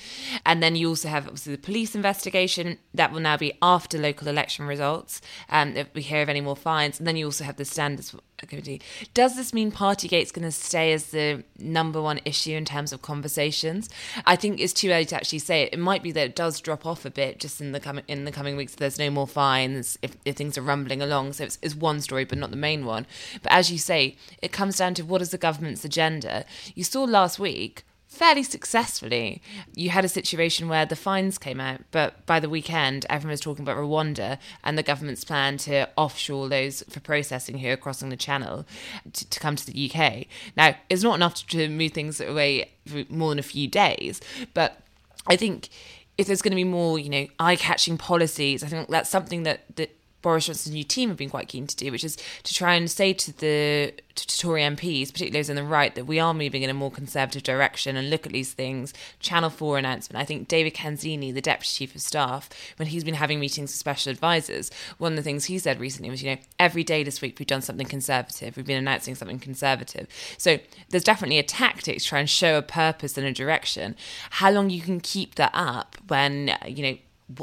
And 0.45 0.63
then 0.63 0.75
you 0.75 0.89
also 0.89 1.09
have 1.09 1.25
obviously 1.25 1.55
the 1.55 1.61
police 1.61 1.95
investigation 1.95 2.77
that 2.93 3.11
will 3.11 3.19
now 3.19 3.37
be 3.37 3.53
after 3.61 3.97
local 3.97 4.27
election 4.27 4.65
results. 4.65 5.21
Um, 5.49 5.75
if 5.75 5.87
we 5.93 6.01
hear 6.01 6.21
of 6.21 6.29
any 6.29 6.41
more 6.41 6.55
fines, 6.55 6.99
and 6.99 7.07
then 7.07 7.17
you 7.17 7.25
also 7.25 7.43
have 7.43 7.57
the 7.57 7.65
standards 7.65 8.15
committee. 8.47 8.81
Does 9.13 9.35
this 9.35 9.53
mean 9.53 9.71
Partygate's 9.71 10.31
going 10.31 10.43
to 10.43 10.51
stay 10.51 10.93
as 10.93 11.07
the 11.07 11.43
number 11.59 12.01
one 12.01 12.19
issue 12.25 12.51
in 12.51 12.65
terms 12.65 12.93
of 12.93 13.01
conversations? 13.01 13.89
I 14.25 14.35
think 14.35 14.59
it's 14.59 14.73
too 14.73 14.89
early 14.91 15.05
to 15.05 15.15
actually 15.15 15.39
say 15.39 15.63
it. 15.63 15.73
It 15.73 15.79
might 15.79 16.03
be 16.03 16.11
that 16.11 16.25
it 16.25 16.35
does 16.35 16.59
drop 16.61 16.85
off 16.85 17.05
a 17.05 17.09
bit 17.09 17.39
just 17.39 17.61
in 17.61 17.71
the 17.71 17.79
coming 17.79 18.03
in 18.07 18.25
the 18.25 18.31
coming 18.31 18.55
weeks. 18.55 18.75
There's 18.75 18.99
no 18.99 19.09
more 19.09 19.27
fines, 19.27 19.97
if, 20.01 20.15
if 20.25 20.35
things 20.35 20.57
are 20.57 20.61
rumbling 20.61 21.01
along. 21.01 21.33
So 21.33 21.45
it's, 21.45 21.57
it's 21.61 21.75
one 21.75 22.01
story, 22.01 22.25
but 22.25 22.37
not 22.37 22.51
the 22.51 22.57
main 22.57 22.85
one. 22.85 23.05
But 23.41 23.51
as 23.51 23.71
you 23.71 23.77
say, 23.77 24.17
it 24.41 24.51
comes 24.51 24.77
down 24.77 24.93
to 24.95 25.03
what 25.03 25.21
is 25.21 25.31
the 25.31 25.37
government's 25.37 25.85
agenda. 25.85 26.45
You 26.75 26.83
saw 26.83 27.03
last 27.03 27.39
week 27.39 27.85
fairly 28.13 28.43
successfully. 28.43 29.41
You 29.75 29.89
had 29.89 30.05
a 30.05 30.09
situation 30.09 30.69
where 30.69 30.85
the 30.85 30.95
fines 30.95 31.37
came 31.37 31.59
out, 31.59 31.81
but 31.91 32.25
by 32.25 32.39
the 32.39 32.49
weekend, 32.49 33.05
everyone 33.09 33.31
was 33.31 33.41
talking 33.41 33.63
about 33.63 33.77
Rwanda 33.77 34.37
and 34.63 34.77
the 34.77 34.83
government's 34.83 35.23
plan 35.23 35.57
to 35.57 35.89
offshore 35.95 36.49
those 36.49 36.83
for 36.89 36.99
processing 36.99 37.57
who 37.57 37.69
are 37.69 37.77
crossing 37.77 38.09
the 38.09 38.17
channel 38.17 38.65
to, 39.11 39.29
to 39.29 39.39
come 39.39 39.55
to 39.55 39.65
the 39.65 39.91
UK. 39.91 40.27
Now, 40.55 40.75
it's 40.89 41.03
not 41.03 41.15
enough 41.15 41.45
to 41.47 41.69
move 41.69 41.91
things 41.91 42.21
away 42.21 42.71
for 42.87 43.03
more 43.09 43.29
than 43.29 43.39
a 43.39 43.43
few 43.43 43.67
days, 43.67 44.21
but 44.53 44.81
I 45.27 45.35
think 45.35 45.69
if 46.17 46.27
there's 46.27 46.41
going 46.41 46.51
to 46.51 46.55
be 46.55 46.63
more, 46.63 46.99
you 46.99 47.09
know, 47.09 47.27
eye-catching 47.39 47.97
policies, 47.97 48.63
I 48.63 48.67
think 48.67 48.89
that's 48.89 49.09
something 49.09 49.43
that 49.43 49.75
that 49.77 49.95
Boris 50.23 50.47
Johnson's 50.47 50.73
new 50.73 50.83
team 50.83 51.09
have 51.09 51.17
been 51.17 51.29
quite 51.29 51.47
keen 51.47 51.67
to 51.67 51.75
do, 51.75 51.91
which 51.91 52.03
is 52.03 52.17
to 52.41 52.53
try 52.53 52.73
and 52.73 52.89
say 52.89 53.13
to 53.13 53.37
the 53.37 53.93
to 54.15 54.37
Tory 54.37 54.61
MPs, 54.61 55.11
particularly 55.11 55.31
those 55.31 55.49
on 55.49 55.55
the 55.55 55.63
right, 55.63 55.93
that 55.95 56.05
we 56.05 56.19
are 56.19 56.33
moving 56.33 56.61
in 56.61 56.69
a 56.69 56.73
more 56.73 56.91
conservative 56.91 57.43
direction 57.43 57.95
and 57.97 58.09
look 58.09 58.25
at 58.25 58.31
these 58.31 58.53
things. 58.53 58.93
Channel 59.19 59.49
4 59.49 59.79
announcement. 59.79 60.21
I 60.21 60.25
think 60.25 60.47
David 60.47 60.75
Canzini, 60.75 61.33
the 61.33 61.41
Deputy 61.41 61.71
Chief 61.71 61.95
of 61.95 62.01
Staff, 62.01 62.49
when 62.77 62.89
he's 62.89 63.03
been 63.03 63.15
having 63.15 63.39
meetings 63.39 63.71
with 63.71 63.77
special 63.77 64.11
advisors, 64.11 64.71
one 64.97 65.13
of 65.13 65.17
the 65.17 65.23
things 65.23 65.45
he 65.45 65.57
said 65.57 65.79
recently 65.79 66.09
was, 66.09 66.21
you 66.21 66.31
know, 66.31 66.41
every 66.59 66.83
day 66.83 67.03
this 67.03 67.21
week 67.21 67.39
we've 67.39 67.47
done 67.47 67.61
something 67.61 67.87
conservative. 67.87 68.55
We've 68.55 68.65
been 68.65 68.77
announcing 68.77 69.15
something 69.15 69.39
conservative. 69.39 70.07
So 70.37 70.59
there's 70.89 71.03
definitely 71.03 71.39
a 71.39 71.43
tactic 71.43 71.97
to 71.97 72.05
try 72.05 72.19
and 72.19 72.29
show 72.29 72.57
a 72.57 72.61
purpose 72.61 73.17
and 73.17 73.25
a 73.25 73.33
direction. 73.33 73.95
How 74.29 74.51
long 74.51 74.69
you 74.69 74.81
can 74.81 74.99
keep 74.99 75.35
that 75.35 75.51
up 75.53 75.97
when, 76.07 76.55
you 76.67 76.83
know, 76.83 76.97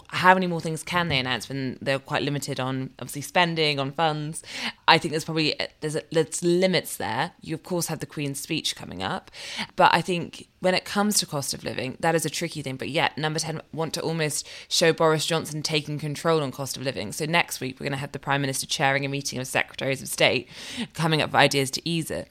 how 0.08 0.34
many 0.34 0.46
more 0.46 0.60
things 0.60 0.82
can 0.82 1.08
they 1.08 1.18
announce 1.18 1.49
when 1.49 1.78
they're 1.80 1.99
quite 1.99 2.22
limited 2.22 2.60
on 2.60 2.90
obviously 2.99 3.22
spending 3.22 3.78
on 3.78 3.92
funds? 3.92 4.42
I 4.87 4.99
think 4.99 5.12
there's 5.12 5.25
probably 5.25 5.54
there's, 5.80 5.96
a, 5.96 6.02
there's 6.12 6.42
limits 6.42 6.96
there. 6.96 7.32
You 7.40 7.54
of 7.54 7.62
course 7.62 7.87
have 7.87 8.00
the 8.00 8.06
queen's 8.06 8.40
speech 8.40 8.76
coming 8.76 9.02
up. 9.02 9.30
But 9.76 9.92
i 9.94 10.00
think 10.00 10.49
when 10.60 10.75
it 10.75 10.84
comes 10.84 11.18
to 11.18 11.26
cost 11.26 11.54
of 11.54 11.64
living 11.64 11.96
that 12.00 12.14
is 12.14 12.26
a 12.26 12.30
tricky 12.30 12.62
thing. 12.62 12.76
But 12.76 12.90
yet 12.90 13.16
number 13.16 13.38
10 13.38 13.62
want 13.72 13.94
to 13.94 14.02
almost 14.02 14.49
show 14.68 14.92
boris 14.92 15.26
johnson 15.26 15.62
taking 15.62 15.99
control 15.99 16.42
on 16.42 16.52
cost 16.52 16.76
of 16.76 16.82
living. 16.82 17.12
So 17.12 17.25
next 17.25 17.60
week 17.60 17.80
we're 17.80 17.84
going 17.84 17.92
to 17.92 17.99
have 17.99 18.12
the 18.12 18.18
prime 18.18 18.40
minister 18.40 18.66
chairing 18.66 19.04
a 19.04 19.08
meeting 19.08 19.38
of 19.38 19.46
secretaries 19.46 20.02
of 20.02 20.08
state 20.08 20.49
coming 20.94 21.22
up 21.22 21.30
with 21.30 21.37
ideas 21.37 21.70
to 21.72 21.88
ease 21.88 22.10
it. 22.10 22.28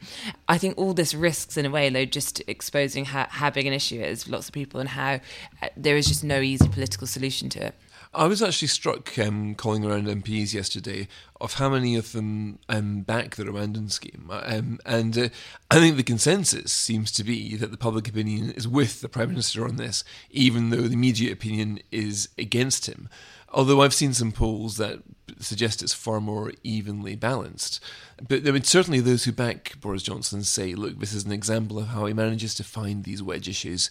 I 0.48 0.58
think 0.58 0.78
all 0.78 0.94
this 0.94 1.14
risks 1.14 1.58
in 1.58 1.66
a 1.66 1.70
way 1.70 1.90
though 1.90 2.06
just 2.06 2.42
exposing 2.48 3.06
how, 3.06 3.28
how 3.30 3.50
big 3.50 3.66
an 3.66 3.74
issue 3.74 4.00
it 4.00 4.10
is 4.10 4.24
for 4.24 4.32
lots 4.32 4.48
of 4.48 4.54
people 4.54 4.80
and 4.80 4.90
how 4.90 5.20
uh, 5.62 5.70
there 5.76 5.98
is 5.98 6.08
just 6.08 6.24
no 6.24 6.40
easy 6.40 6.68
political 6.68 7.08
solution 7.08 7.39
to 7.48 7.68
it. 7.68 7.76
I 8.14 8.26
was 8.26 8.42
actually 8.42 8.70
struck 8.70 9.20
um, 9.20 9.54
calling 9.54 9.86
around 9.86 10.08
MPs 10.08 10.52
yesterday 10.52 11.08
of 11.40 11.54
how 11.54 11.70
many 11.70 11.96
of 11.96 12.12
them 12.12 12.58
um, 12.68 13.02
back 13.02 13.36
the 13.36 13.44
Rwandan 13.44 13.92
scheme. 13.92 14.30
Um, 14.32 14.80
and 14.84 15.16
uh, 15.16 15.30
I 15.70 15.80
think 15.80 15.96
the 15.96 16.04
consensus 16.04 16.72
seems 16.72 17.12
to 17.14 17.24
be 17.24 17.56
that 17.58 17.70
the 17.70 17.78
public 17.78 18.08
opinion 18.08 18.50
is 18.52 18.68
with 18.68 19.02
the 19.02 19.10
Prime 19.10 19.30
Minister 19.30 19.64
on 19.64 19.76
this, 19.76 20.04
even 20.32 20.72
though 20.72 20.88
the 20.88 20.96
media 20.96 21.32
opinion 21.32 21.82
is 21.92 22.30
against 22.36 22.88
him. 22.88 23.10
Although 23.52 23.82
I've 23.82 23.94
seen 23.94 24.14
some 24.14 24.32
polls 24.32 24.78
that 24.78 25.00
suggest 25.40 25.84
it's 25.84 25.94
far 25.94 26.20
more 26.20 26.52
evenly 26.64 27.16
balanced. 27.16 27.80
But 28.28 28.48
I 28.48 28.52
mean, 28.52 28.64
certainly 28.64 29.00
those 29.00 29.26
who 29.26 29.32
back 29.32 29.80
Boris 29.80 30.04
Johnson 30.04 30.44
say, 30.44 30.74
look, 30.74 31.00
this 31.00 31.14
is 31.14 31.26
an 31.26 31.32
example 31.32 31.78
of 31.78 31.88
how 31.88 32.06
he 32.06 32.14
manages 32.14 32.56
to 32.56 32.64
find 32.64 33.04
these 33.04 33.24
wedge 33.24 33.48
issues 33.48 33.90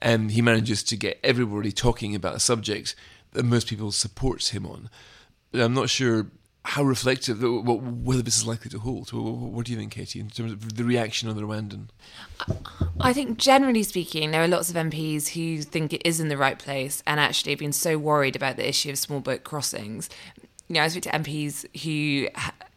and 0.00 0.32
he 0.32 0.42
manages 0.42 0.82
to 0.84 0.96
get 0.96 1.18
everybody 1.22 1.72
talking 1.72 2.14
about 2.14 2.36
a 2.36 2.40
subject 2.40 2.94
that 3.32 3.44
most 3.44 3.66
people 3.68 3.92
support 3.92 4.54
him 4.54 4.66
on. 4.66 4.90
But 5.52 5.60
I'm 5.60 5.74
not 5.74 5.90
sure 5.90 6.26
how 6.64 6.82
reflective, 6.82 7.42
whether 7.42 8.20
this 8.20 8.36
is 8.36 8.46
likely 8.46 8.70
to 8.70 8.78
hold. 8.78 9.10
What, 9.12 9.22
what, 9.22 9.66
do 9.66 9.72
you 9.72 9.78
think, 9.78 9.92
Katy, 9.92 10.20
in 10.20 10.28
terms 10.28 10.52
of 10.52 10.76
the 10.76 10.84
reaction 10.84 11.28
on 11.28 11.36
the 11.36 11.42
Rwandan? 11.42 11.88
I 13.00 13.12
think, 13.12 13.38
generally 13.38 13.82
speaking, 13.82 14.30
there 14.30 14.42
are 14.42 14.48
lots 14.48 14.68
of 14.68 14.76
MPs 14.76 15.28
who 15.28 15.62
think 15.62 15.92
it 15.92 16.02
is 16.04 16.20
in 16.20 16.28
the 16.28 16.36
right 16.36 16.58
place 16.58 17.02
and 17.06 17.18
actually 17.18 17.52
have 17.52 17.58
been 17.58 17.72
so 17.72 17.96
worried 17.96 18.36
about 18.36 18.56
the 18.56 18.68
issue 18.68 18.90
of 18.90 18.98
small 18.98 19.20
boat 19.20 19.44
crossings. 19.44 20.10
You 20.68 20.74
know, 20.74 20.82
I 20.82 20.88
speak 20.88 21.04
to 21.04 21.10
MPs 21.10 21.64
who 21.82 22.28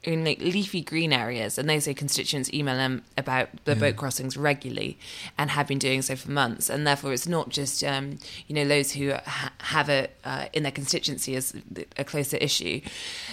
in 0.04 0.26
like 0.26 0.40
leafy 0.40 0.82
green 0.82 1.14
areas, 1.14 1.58
and 1.58 1.70
they 1.70 1.80
say 1.80 1.94
constituents 1.94 2.52
email 2.54 2.76
them 2.76 3.04
about 3.18 3.50
the 3.66 3.74
yeah. 3.74 3.80
boat 3.80 3.96
crossings 3.98 4.36
regularly, 4.36 4.98
and 5.38 5.52
have 5.52 5.68
been 5.68 5.78
doing 5.78 6.02
so 6.02 6.16
for 6.16 6.32
months. 6.32 6.70
And 6.70 6.88
therefore, 6.88 7.14
it's 7.14 7.28
not 7.28 7.50
just 7.50 7.84
um, 7.84 8.18
you 8.48 8.56
know 8.56 8.68
those 8.68 8.94
who 8.94 9.14
ha- 9.14 9.52
have 9.60 9.90
it 9.90 10.16
uh, 10.24 10.46
in 10.54 10.64
their 10.64 10.72
constituency 10.72 11.36
as 11.36 11.54
a 11.98 12.04
closer 12.04 12.38
issue. 12.38 12.82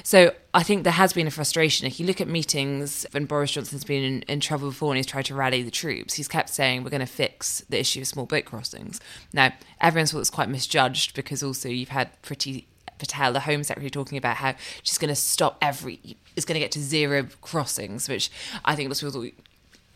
So 0.03 0.35
I 0.53 0.63
think 0.63 0.85
there 0.85 0.93
has 0.93 1.13
been 1.13 1.27
a 1.27 1.31
frustration. 1.31 1.87
If 1.87 1.99
you 1.99 2.07
look 2.07 2.21
at 2.21 2.29
meetings 2.29 3.07
when 3.13 3.25
Boris 3.25 3.53
Johnson's 3.53 3.85
been 3.85 4.03
in, 4.03 4.23
in 4.23 4.41
trouble 4.41 4.69
before 4.69 4.93
and 4.93 4.97
he's 4.97 5.07
tried 5.07 5.27
to 5.27 5.35
rally 5.35 5.63
the 5.63 5.71
troops, 5.71 6.15
he's 6.15 6.29
kept 6.29 6.51
saying 6.51 6.85
we're 6.85 6.91
going 6.91 7.01
to 7.01 7.07
fix 7.07 7.63
the 7.69 7.79
issue 7.79 8.01
of 8.01 8.07
small 8.07 8.27
boat 8.27 8.45
crossings. 8.45 9.01
Now 9.33 9.53
everyone's 9.81 10.13
thought 10.13 10.21
it's 10.21 10.31
quite 10.31 10.49
misjudged 10.49 11.15
because 11.15 11.43
also 11.43 11.69
you've 11.69 11.91
had 11.91 12.11
Priti 12.23 12.65
Patel, 12.99 13.33
the 13.33 13.41
Home 13.41 13.65
Secretary, 13.65 13.91
talking 13.91 14.19
about 14.19 14.37
how 14.37 14.55
she's 14.83 14.99
going 14.99 15.09
to 15.09 15.17
stop 15.17 15.59
every, 15.63 16.17
is 16.37 16.45
going 16.45 16.55
to 16.55 16.61
get 16.61 16.73
to 16.73 16.81
zero 16.81 17.27
crossings, 17.41 18.09
which 18.09 18.31
I 18.65 18.75
think 18.75 18.95
thought 18.95 19.33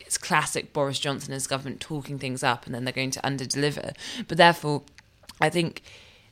it's 0.00 0.18
classic 0.18 0.72
Boris 0.72 0.98
Johnson 0.98 1.32
and 1.32 1.34
his 1.34 1.46
government 1.46 1.80
talking 1.80 2.18
things 2.18 2.42
up 2.42 2.66
and 2.66 2.74
then 2.74 2.84
they're 2.84 2.92
going 2.92 3.10
to 3.12 3.20
underdeliver. 3.20 3.94
But 4.28 4.36
therefore, 4.36 4.82
I 5.40 5.48
think 5.48 5.82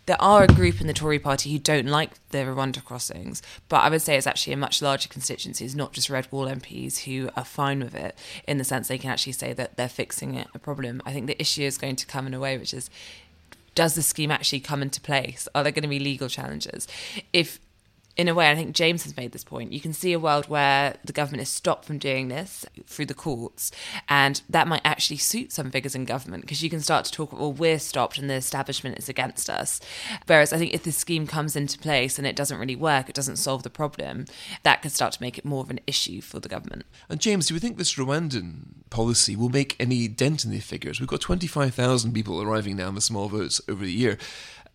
there 0.04 0.20
are 0.20 0.44
a 0.44 0.48
group 0.48 0.80
in 0.80 0.86
the 0.86 0.92
Tory 0.92 1.18
party 1.18 1.52
who 1.52 1.58
don't 1.58 1.86
like 1.86 2.10
the 2.30 2.38
Rwanda 2.38 2.84
crossings, 2.84 3.42
but 3.68 3.78
I 3.78 3.88
would 3.88 4.02
say 4.02 4.16
it's 4.16 4.26
actually 4.26 4.52
a 4.52 4.58
much 4.58 4.82
larger 4.82 5.08
constituency. 5.08 5.64
It's 5.64 5.74
not 5.74 5.92
just 5.92 6.10
Red 6.10 6.30
Wall 6.30 6.46
MPs 6.46 7.04
who 7.04 7.30
are 7.36 7.44
fine 7.44 7.80
with 7.80 7.94
it 7.94 8.18
in 8.46 8.58
the 8.58 8.64
sense 8.64 8.88
they 8.88 8.98
can 8.98 9.10
actually 9.10 9.32
say 9.32 9.52
that 9.52 9.76
they're 9.76 9.88
fixing 9.88 10.34
it, 10.34 10.48
a 10.54 10.58
problem. 10.58 11.00
I 11.06 11.12
think 11.12 11.26
the 11.26 11.40
issue 11.40 11.62
is 11.62 11.78
going 11.78 11.96
to 11.96 12.06
come 12.06 12.26
in 12.26 12.34
a 12.34 12.40
way 12.40 12.58
which 12.58 12.74
is 12.74 12.90
does 13.74 13.94
the 13.94 14.02
scheme 14.02 14.30
actually 14.30 14.60
come 14.60 14.82
into 14.82 15.00
place? 15.00 15.48
Are 15.54 15.62
there 15.62 15.72
going 15.72 15.82
to 15.82 15.88
be 15.88 15.98
legal 15.98 16.28
challenges? 16.28 16.86
If 17.32 17.58
in 18.20 18.28
a 18.28 18.34
way, 18.34 18.50
I 18.50 18.54
think 18.54 18.74
James 18.74 19.04
has 19.04 19.16
made 19.16 19.32
this 19.32 19.44
point. 19.44 19.72
You 19.72 19.80
can 19.80 19.94
see 19.94 20.12
a 20.12 20.18
world 20.18 20.46
where 20.46 20.96
the 21.02 21.12
government 21.14 21.40
is 21.40 21.48
stopped 21.48 21.86
from 21.86 21.96
doing 21.96 22.28
this 22.28 22.66
through 22.86 23.06
the 23.06 23.14
courts, 23.14 23.72
and 24.10 24.42
that 24.50 24.68
might 24.68 24.82
actually 24.84 25.16
suit 25.16 25.52
some 25.52 25.70
figures 25.70 25.94
in 25.94 26.04
government 26.04 26.42
because 26.42 26.62
you 26.62 26.68
can 26.68 26.80
start 26.80 27.06
to 27.06 27.12
talk, 27.12 27.32
well, 27.32 27.50
we're 27.50 27.78
stopped 27.78 28.18
and 28.18 28.28
the 28.28 28.34
establishment 28.34 28.98
is 28.98 29.08
against 29.08 29.48
us. 29.48 29.80
Whereas 30.26 30.52
I 30.52 30.58
think 30.58 30.74
if 30.74 30.82
this 30.82 30.98
scheme 30.98 31.26
comes 31.26 31.56
into 31.56 31.78
place 31.78 32.18
and 32.18 32.26
it 32.26 32.36
doesn't 32.36 32.58
really 32.58 32.76
work, 32.76 33.08
it 33.08 33.14
doesn't 33.14 33.36
solve 33.36 33.62
the 33.62 33.70
problem, 33.70 34.26
that 34.64 34.82
could 34.82 34.92
start 34.92 35.14
to 35.14 35.22
make 35.22 35.38
it 35.38 35.46
more 35.46 35.62
of 35.62 35.70
an 35.70 35.80
issue 35.86 36.20
for 36.20 36.40
the 36.40 36.48
government. 36.48 36.84
And 37.08 37.20
James, 37.20 37.46
do 37.46 37.54
we 37.54 37.60
think 37.60 37.78
this 37.78 37.94
Rwandan 37.94 38.90
policy 38.90 39.34
will 39.34 39.48
make 39.48 39.76
any 39.80 40.08
dent 40.08 40.44
in 40.44 40.50
the 40.50 40.60
figures? 40.60 41.00
We've 41.00 41.08
got 41.08 41.22
25,000 41.22 42.12
people 42.12 42.42
arriving 42.42 42.76
now 42.76 42.88
in 42.88 42.96
the 42.96 43.00
small 43.00 43.30
votes 43.30 43.62
over 43.66 43.82
the 43.82 43.90
year. 43.92 44.18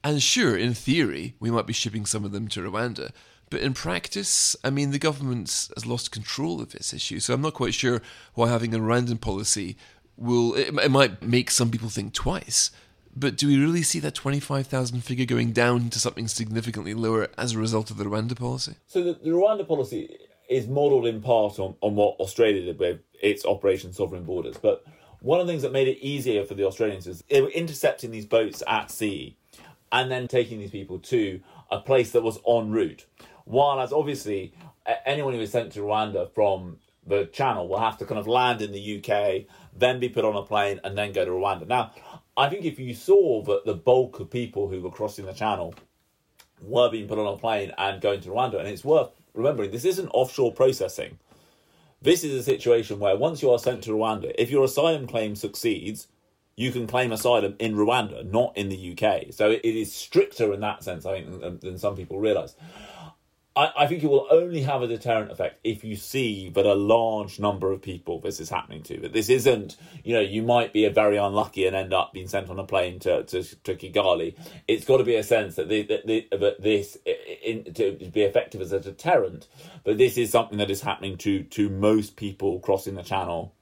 And 0.04 0.22
sure, 0.22 0.56
in 0.58 0.74
theory, 0.74 1.36
we 1.40 1.52
might 1.52 1.68
be 1.68 1.74
shipping 1.74 2.06
some 2.06 2.26
of 2.26 2.32
them 2.32 2.48
to 2.50 2.62
Rwanda. 2.62 3.12
But 3.50 3.62
in 3.62 3.74
practice, 3.74 4.56
I 4.64 4.70
mean, 4.70 4.92
the 4.92 5.00
government 5.00 5.70
has 5.76 5.86
lost 5.86 6.12
control 6.12 6.62
of 6.62 6.72
this 6.72 6.94
issue. 6.94 7.20
So 7.20 7.34
I'm 7.34 7.42
not 7.42 7.54
quite 7.54 7.74
sure 7.74 8.02
why 8.34 8.50
having 8.50 8.74
a 8.74 8.80
Rwandan 8.80 9.22
policy 9.22 9.78
will. 10.18 10.54
It, 10.56 10.74
it 10.76 10.92
might 10.92 11.22
make 11.22 11.52
some 11.52 11.70
people 11.70 11.90
think 11.90 12.14
twice. 12.14 12.72
But 13.16 13.38
do 13.38 13.48
we 13.48 13.58
really 13.58 13.84
see 13.84 14.00
that 14.02 14.14
25,000 14.14 15.02
figure 15.02 15.26
going 15.26 15.54
down 15.54 15.90
to 15.92 16.00
something 16.00 16.28
significantly 16.28 16.94
lower 16.94 17.30
as 17.38 17.54
a 17.54 17.58
result 17.58 17.90
of 17.90 17.98
the 17.98 18.04
Rwanda 18.04 18.36
policy? 18.36 18.76
So 18.88 19.02
the, 19.02 19.14
the 19.14 19.30
Rwanda 19.30 19.66
policy 19.66 20.18
is 20.50 20.68
modelled 20.68 21.08
in 21.08 21.22
part 21.22 21.58
on, 21.58 21.76
on 21.82 21.96
what 21.96 22.20
Australia 22.20 22.66
did 22.66 22.78
with 22.78 23.00
its 23.22 23.46
Operation 23.46 23.94
Sovereign 23.94 24.26
Borders. 24.26 24.58
But 24.58 24.84
one 25.22 25.40
of 25.40 25.48
the 25.48 25.54
things 25.54 25.64
that 25.64 25.72
made 25.72 25.88
it 25.88 25.98
easier 26.00 26.44
for 26.44 26.56
the 26.56 26.66
Australians 26.66 27.08
is 27.08 27.24
they 27.30 27.42
were 27.42 27.50
intercepting 27.50 28.12
these 28.12 28.26
boats 28.26 28.62
at 28.68 28.92
sea 28.92 29.38
and 29.92 30.12
then 30.12 30.28
taking 30.28 30.60
these 30.60 30.72
people 30.72 31.00
to 31.00 31.40
a 31.72 31.80
place 31.80 32.12
that 32.12 32.22
was 32.22 32.38
en 32.48 32.72
route. 32.72 33.06
While 33.46 33.80
as 33.80 33.94
obviously 33.94 34.54
anyone 35.06 35.34
who 35.34 35.40
is 35.40 35.52
sent 35.52 35.72
to 35.74 35.80
Rwanda 35.80 36.30
from 36.34 36.78
the 37.08 37.26
channel 37.28 37.68
will 37.68 37.80
have 37.80 37.98
to 38.00 38.06
kind 38.06 38.20
of 38.20 38.28
land 38.28 38.62
in 38.62 38.72
the 38.72 38.98
UK, 38.98 39.46
then 39.78 40.00
be 40.00 40.10
put 40.10 40.26
on 40.26 40.36
a 40.36 40.42
plane, 40.42 40.80
and 40.84 40.98
then 40.98 41.12
go 41.12 41.24
to 41.24 41.32
Rwanda. 41.32 41.68
Now, 41.68 41.92
I 42.36 42.50
think 42.50 42.66
if 42.66 42.80
you 42.80 42.94
saw 42.94 43.44
that 43.44 43.66
the 43.66 43.76
bulk 43.76 44.20
of 44.20 44.30
people 44.30 44.68
who 44.70 44.82
were 44.82 44.90
crossing 44.90 45.26
the 45.26 45.34
channel 45.34 45.76
were 46.62 46.90
being 46.90 47.08
put 47.08 47.20
on 47.20 47.28
a 47.28 47.38
plane 47.38 47.72
and 47.78 48.02
going 48.02 48.22
to 48.22 48.30
Rwanda, 48.30 48.60
and 48.60 48.68
it's 48.68 48.84
worth 48.84 49.10
remembering 49.34 49.72
this 49.72 49.86
isn't 49.86 50.10
offshore 50.10 50.54
processing. 50.54 51.20
This 52.02 52.24
is 52.24 52.34
a 52.34 52.44
situation 52.44 53.00
where 53.00 53.16
once 53.16 53.42
you 53.42 53.52
are 53.52 53.60
sent 53.60 53.84
to 53.84 53.92
Rwanda, 53.92 54.34
if 54.38 54.50
your 54.50 54.64
asylum 54.64 55.08
claim 55.08 55.36
succeeds, 55.36 56.08
you 56.56 56.72
can 56.72 56.88
claim 56.88 57.12
asylum 57.12 57.56
in 57.60 57.76
Rwanda, 57.76 58.30
not 58.30 58.56
in 58.56 58.70
the 58.70 58.98
UK. 58.98 59.34
So 59.34 59.52
it 59.52 59.64
is 59.64 59.94
stricter 59.94 60.54
in 60.54 60.62
that 60.62 60.84
sense, 60.84 61.06
I 61.06 61.22
think, 61.22 61.62
than, 61.62 61.78
some 61.78 61.96
people 61.96 62.20
realise. 62.20 62.56
I, 63.56 63.72
I, 63.78 63.88
think 63.88 64.04
it 64.04 64.08
will 64.08 64.28
only 64.30 64.62
have 64.62 64.82
a 64.82 64.88
deterrent 64.88 65.32
effect 65.32 65.60
if 65.64 65.84
you 65.84 65.96
see 65.96 66.50
that 66.50 66.66
a 66.66 66.74
large 66.74 67.40
number 67.40 67.72
of 67.72 67.82
people 67.82 68.20
this 68.20 68.40
is 68.40 68.50
happening 68.50 68.84
to. 68.84 69.00
That 69.00 69.14
this 69.14 69.30
isn't, 69.30 69.78
you 70.04 70.14
know, 70.14 70.20
you 70.20 70.42
might 70.42 70.74
be 70.74 70.86
a 70.86 70.90
very 70.90 71.18
unlucky 71.18 71.66
and 71.66 71.76
end 71.76 71.94
up 71.94 72.12
being 72.12 72.28
sent 72.28 72.50
on 72.50 72.60
a 72.60 72.66
plane 72.66 73.00
to, 73.00 73.24
to, 73.24 73.44
to 73.64 73.76
Kigali. 73.76 74.36
It's 74.68 74.86
got 74.86 74.98
to 74.98 75.06
be 75.06 75.16
a 75.16 75.24
sense 75.24 75.56
that, 75.56 75.70
the, 75.70 75.84
that, 75.84 76.06
the, 76.06 76.28
that 76.32 76.62
this, 76.62 76.98
in, 77.44 77.74
to 77.76 77.94
be 78.12 78.24
effective 78.24 78.60
as 78.60 78.74
a 78.74 78.80
deterrent, 78.80 79.48
but 79.84 79.98
this 79.98 80.18
is 80.18 80.32
something 80.32 80.58
that 80.58 80.70
is 80.70 80.82
happening 80.82 81.18
to, 81.20 81.44
to 81.44 81.70
most 81.70 82.18
people 82.18 82.60
crossing 82.60 82.96
the 82.96 83.04
channel 83.04 83.54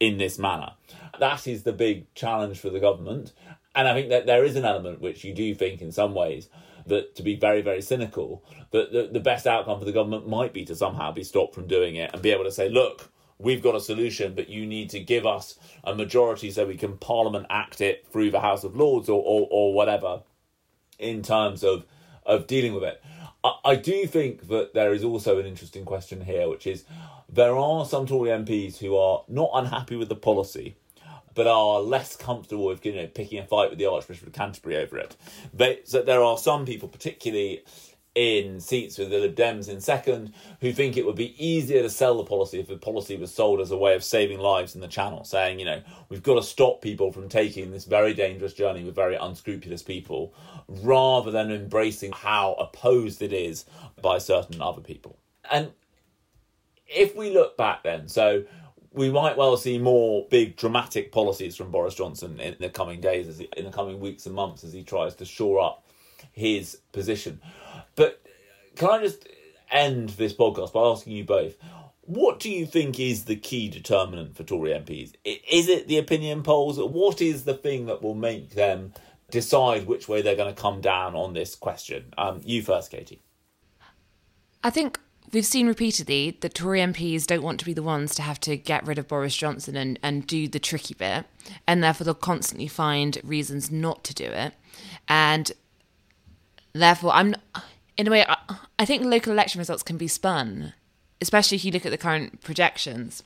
in 0.00 0.18
this 0.18 0.38
manner. 0.38 0.72
That 1.18 1.46
is 1.46 1.62
the 1.62 1.72
big 1.72 2.12
challenge 2.14 2.58
for 2.58 2.70
the 2.70 2.80
government. 2.80 3.32
And 3.74 3.86
I 3.86 3.92
think 3.92 4.08
that 4.08 4.24
there 4.24 4.44
is 4.44 4.56
an 4.56 4.64
element 4.64 5.02
which 5.02 5.24
you 5.24 5.34
do 5.34 5.54
think, 5.54 5.82
in 5.82 5.92
some 5.92 6.14
ways, 6.14 6.48
that 6.86 7.14
to 7.16 7.22
be 7.22 7.36
very, 7.36 7.62
very 7.62 7.82
cynical, 7.82 8.44
that 8.70 8.92
the, 8.92 9.08
the 9.12 9.20
best 9.20 9.46
outcome 9.46 9.78
for 9.78 9.84
the 9.84 9.92
government 9.92 10.28
might 10.28 10.52
be 10.52 10.64
to 10.64 10.76
somehow 10.76 11.12
be 11.12 11.24
stopped 11.24 11.54
from 11.54 11.66
doing 11.66 11.96
it 11.96 12.10
and 12.12 12.22
be 12.22 12.30
able 12.30 12.44
to 12.44 12.52
say, 12.52 12.68
look, 12.68 13.10
we've 13.38 13.62
got 13.62 13.74
a 13.74 13.80
solution, 13.80 14.34
but 14.34 14.48
you 14.48 14.66
need 14.66 14.90
to 14.90 15.00
give 15.00 15.26
us 15.26 15.58
a 15.84 15.94
majority 15.94 16.50
so 16.50 16.66
we 16.66 16.76
can 16.76 16.96
Parliament 16.96 17.46
act 17.50 17.80
it 17.80 18.06
through 18.10 18.30
the 18.30 18.40
House 18.40 18.64
of 18.64 18.76
Lords 18.76 19.08
or, 19.08 19.22
or, 19.22 19.48
or 19.50 19.74
whatever 19.74 20.22
in 20.98 21.22
terms 21.22 21.62
of, 21.62 21.84
of 22.24 22.46
dealing 22.46 22.74
with 22.74 22.84
it. 22.84 23.02
I, 23.44 23.54
I 23.64 23.76
do 23.76 24.06
think 24.06 24.48
that 24.48 24.74
there 24.74 24.92
is 24.92 25.04
also 25.04 25.38
an 25.38 25.46
interesting 25.46 25.84
question 25.84 26.22
here, 26.22 26.48
which 26.48 26.66
is 26.66 26.84
there 27.28 27.56
are 27.56 27.84
some 27.84 28.06
Tory 28.06 28.30
MPs 28.30 28.78
who 28.78 28.96
are 28.96 29.24
not 29.28 29.50
unhappy 29.52 29.96
with 29.96 30.08
the 30.08 30.16
policy, 30.16 30.76
but 31.36 31.46
are 31.46 31.80
less 31.80 32.16
comfortable 32.16 32.64
with 32.64 32.84
you 32.84 32.94
know 32.94 33.06
picking 33.06 33.38
a 33.38 33.46
fight 33.46 33.70
with 33.70 33.78
the 33.78 33.86
Archbishop 33.86 34.26
of 34.26 34.32
Canterbury 34.32 34.76
over 34.78 34.98
it. 34.98 35.16
But 35.54 35.86
so 35.86 36.02
there 36.02 36.22
are 36.22 36.36
some 36.36 36.66
people, 36.66 36.88
particularly 36.88 37.62
in 38.16 38.58
seats 38.60 38.96
with 38.96 39.10
the 39.10 39.18
Lib 39.18 39.36
Dems 39.36 39.68
in 39.68 39.78
second, 39.78 40.32
who 40.62 40.72
think 40.72 40.96
it 40.96 41.04
would 41.04 41.16
be 41.16 41.36
easier 41.44 41.82
to 41.82 41.90
sell 41.90 42.16
the 42.16 42.24
policy 42.24 42.58
if 42.58 42.66
the 42.66 42.78
policy 42.78 43.14
was 43.14 43.32
sold 43.32 43.60
as 43.60 43.70
a 43.70 43.76
way 43.76 43.94
of 43.94 44.02
saving 44.02 44.38
lives 44.38 44.74
in 44.74 44.80
the 44.80 44.88
channel, 44.88 45.22
saying, 45.22 45.58
you 45.58 45.66
know, 45.66 45.82
we've 46.08 46.22
got 46.22 46.36
to 46.36 46.42
stop 46.42 46.80
people 46.80 47.12
from 47.12 47.28
taking 47.28 47.70
this 47.70 47.84
very 47.84 48.14
dangerous 48.14 48.54
journey 48.54 48.82
with 48.82 48.94
very 48.94 49.16
unscrupulous 49.16 49.82
people, 49.82 50.34
rather 50.66 51.30
than 51.30 51.52
embracing 51.52 52.10
how 52.10 52.54
opposed 52.54 53.20
it 53.20 53.34
is 53.34 53.66
by 54.00 54.16
certain 54.16 54.62
other 54.62 54.80
people. 54.80 55.18
And 55.50 55.72
if 56.86 57.14
we 57.14 57.30
look 57.30 57.58
back 57.58 57.82
then, 57.82 58.08
so 58.08 58.44
we 58.96 59.10
might 59.10 59.36
well 59.36 59.56
see 59.56 59.78
more 59.78 60.26
big 60.30 60.56
dramatic 60.56 61.12
policies 61.12 61.54
from 61.54 61.70
Boris 61.70 61.94
Johnson 61.94 62.40
in 62.40 62.56
the 62.58 62.70
coming 62.70 63.00
days, 63.00 63.28
as 63.28 63.38
he, 63.38 63.48
in 63.56 63.66
the 63.66 63.70
coming 63.70 64.00
weeks 64.00 64.26
and 64.26 64.34
months, 64.34 64.64
as 64.64 64.72
he 64.72 64.82
tries 64.82 65.14
to 65.16 65.24
shore 65.24 65.60
up 65.60 65.86
his 66.32 66.78
position. 66.92 67.40
But 67.94 68.22
can 68.74 68.90
I 68.90 69.02
just 69.02 69.28
end 69.70 70.10
this 70.10 70.32
podcast 70.32 70.72
by 70.72 70.80
asking 70.80 71.12
you 71.12 71.24
both? 71.24 71.56
What 72.00 72.40
do 72.40 72.50
you 72.50 72.64
think 72.64 72.98
is 72.98 73.24
the 73.24 73.36
key 73.36 73.68
determinant 73.68 74.36
for 74.36 74.44
Tory 74.44 74.70
MPs? 74.70 75.12
Is 75.24 75.68
it 75.68 75.88
the 75.88 75.98
opinion 75.98 76.42
polls? 76.42 76.78
What 76.78 77.20
is 77.20 77.44
the 77.44 77.54
thing 77.54 77.86
that 77.86 78.02
will 78.02 78.14
make 78.14 78.54
them 78.54 78.94
decide 79.30 79.86
which 79.86 80.08
way 80.08 80.22
they're 80.22 80.36
going 80.36 80.54
to 80.54 80.60
come 80.60 80.80
down 80.80 81.14
on 81.14 81.34
this 81.34 81.54
question? 81.54 82.14
Um, 82.16 82.40
you 82.44 82.62
first, 82.62 82.90
Katy. 82.90 83.22
I 84.62 84.70
think 84.70 84.98
we've 85.32 85.46
seen 85.46 85.66
repeatedly 85.66 86.38
that 86.40 86.54
Tory 86.54 86.80
MPs 86.80 87.26
don't 87.26 87.42
want 87.42 87.58
to 87.60 87.66
be 87.66 87.72
the 87.72 87.82
ones 87.82 88.14
to 88.14 88.22
have 88.22 88.40
to 88.40 88.56
get 88.56 88.86
rid 88.86 88.98
of 88.98 89.08
Boris 89.08 89.36
Johnson 89.36 89.76
and, 89.76 89.98
and 90.02 90.26
do 90.26 90.48
the 90.48 90.58
tricky 90.58 90.94
bit, 90.94 91.26
and 91.66 91.82
therefore 91.82 92.04
they'll 92.04 92.14
constantly 92.14 92.68
find 92.68 93.18
reasons 93.24 93.70
not 93.70 94.04
to 94.04 94.14
do 94.14 94.24
it. 94.24 94.54
And 95.08 95.52
therefore, 96.72 97.12
I'm 97.12 97.34
in 97.96 98.08
a 98.08 98.10
way, 98.10 98.24
I, 98.26 98.36
I 98.78 98.84
think 98.84 99.04
local 99.04 99.32
election 99.32 99.58
results 99.58 99.82
can 99.82 99.96
be 99.96 100.08
spun, 100.08 100.74
especially 101.20 101.56
if 101.56 101.64
you 101.64 101.72
look 101.72 101.86
at 101.86 101.92
the 101.92 101.98
current 101.98 102.42
projections. 102.42 103.22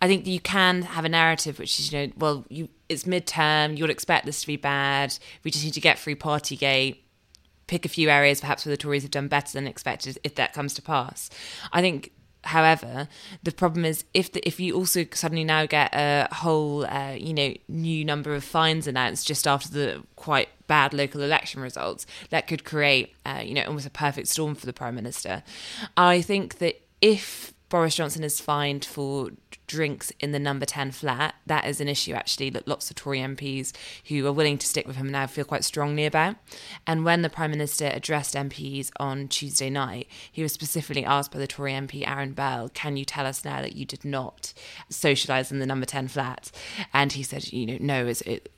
I 0.00 0.08
think 0.08 0.26
you 0.26 0.40
can 0.40 0.82
have 0.82 1.04
a 1.04 1.08
narrative 1.08 1.58
which 1.58 1.78
is, 1.78 1.92
you 1.92 1.98
know, 1.98 2.12
well, 2.16 2.44
you 2.48 2.68
it's 2.88 3.04
midterm, 3.04 3.76
you'll 3.76 3.90
expect 3.90 4.24
this 4.24 4.40
to 4.40 4.46
be 4.46 4.56
bad. 4.56 5.18
We 5.44 5.50
just 5.50 5.64
need 5.64 5.74
to 5.74 5.80
get 5.80 5.98
through 5.98 6.16
Partygate 6.16 6.96
pick 7.68 7.84
a 7.84 7.88
few 7.88 8.10
areas 8.10 8.40
perhaps 8.40 8.66
where 8.66 8.72
the 8.72 8.76
Tories 8.76 9.02
have 9.02 9.12
done 9.12 9.28
better 9.28 9.52
than 9.52 9.68
expected 9.68 10.18
if 10.24 10.34
that 10.34 10.52
comes 10.52 10.74
to 10.74 10.82
pass. 10.82 11.30
I 11.72 11.80
think 11.80 12.10
However, 12.44 13.08
the 13.42 13.50
problem 13.50 13.84
is 13.84 14.04
if 14.14 14.32
the, 14.32 14.46
if 14.46 14.60
you 14.60 14.74
also 14.74 15.04
suddenly 15.12 15.44
now 15.44 15.66
get 15.66 15.92
a 15.92 16.28
whole 16.32 16.86
uh, 16.86 17.10
you 17.12 17.34
know 17.34 17.52
new 17.68 18.04
number 18.04 18.34
of 18.34 18.44
fines 18.44 18.86
announced 18.86 19.26
just 19.26 19.46
after 19.46 19.68
the 19.68 20.04
quite 20.16 20.48
bad 20.66 20.94
local 20.94 21.20
election 21.20 21.60
results, 21.60 22.06
that 22.30 22.46
could 22.46 22.64
create 22.64 23.14
uh, 23.26 23.42
you 23.44 23.54
know 23.54 23.64
almost 23.64 23.86
a 23.86 23.90
perfect 23.90 24.28
storm 24.28 24.54
for 24.54 24.66
the 24.66 24.72
prime 24.72 24.94
minister. 24.94 25.42
I 25.96 26.22
think 26.22 26.58
that 26.58 26.80
if 27.00 27.52
Boris 27.68 27.94
Johnson 27.94 28.24
is 28.24 28.40
fined 28.40 28.84
for 28.84 29.30
drinks 29.66 30.10
in 30.20 30.32
the 30.32 30.38
number 30.38 30.64
10 30.64 30.90
flat. 30.90 31.34
That 31.46 31.66
is 31.66 31.80
an 31.80 31.88
issue, 31.88 32.14
actually, 32.14 32.50
that 32.50 32.66
lots 32.66 32.90
of 32.90 32.96
Tory 32.96 33.18
MPs 33.18 33.72
who 34.08 34.26
are 34.26 34.32
willing 34.32 34.56
to 34.58 34.66
stick 34.66 34.86
with 34.86 34.96
him 34.96 35.10
now 35.10 35.26
feel 35.26 35.44
quite 35.44 35.64
strongly 35.64 36.06
about. 36.06 36.36
And 36.86 37.04
when 37.04 37.22
the 37.22 37.28
Prime 37.28 37.50
Minister 37.50 37.90
addressed 37.92 38.34
MPs 38.34 38.90
on 38.98 39.28
Tuesday 39.28 39.68
night, 39.68 40.08
he 40.32 40.42
was 40.42 40.52
specifically 40.52 41.04
asked 41.04 41.30
by 41.30 41.38
the 41.38 41.46
Tory 41.46 41.72
MP 41.72 42.08
Aaron 42.08 42.32
Bell, 42.32 42.70
Can 42.70 42.96
you 42.96 43.04
tell 43.04 43.26
us 43.26 43.44
now 43.44 43.60
that 43.60 43.76
you 43.76 43.84
did 43.84 44.04
not 44.04 44.54
socialise 44.90 45.50
in 45.50 45.58
the 45.58 45.66
number 45.66 45.86
10 45.86 46.08
flat? 46.08 46.50
And 46.94 47.12
he 47.12 47.22
said, 47.22 47.52
You 47.52 47.66
know, 47.66 47.78
no, 47.80 48.06
is 48.06 48.22
it, 48.22 48.50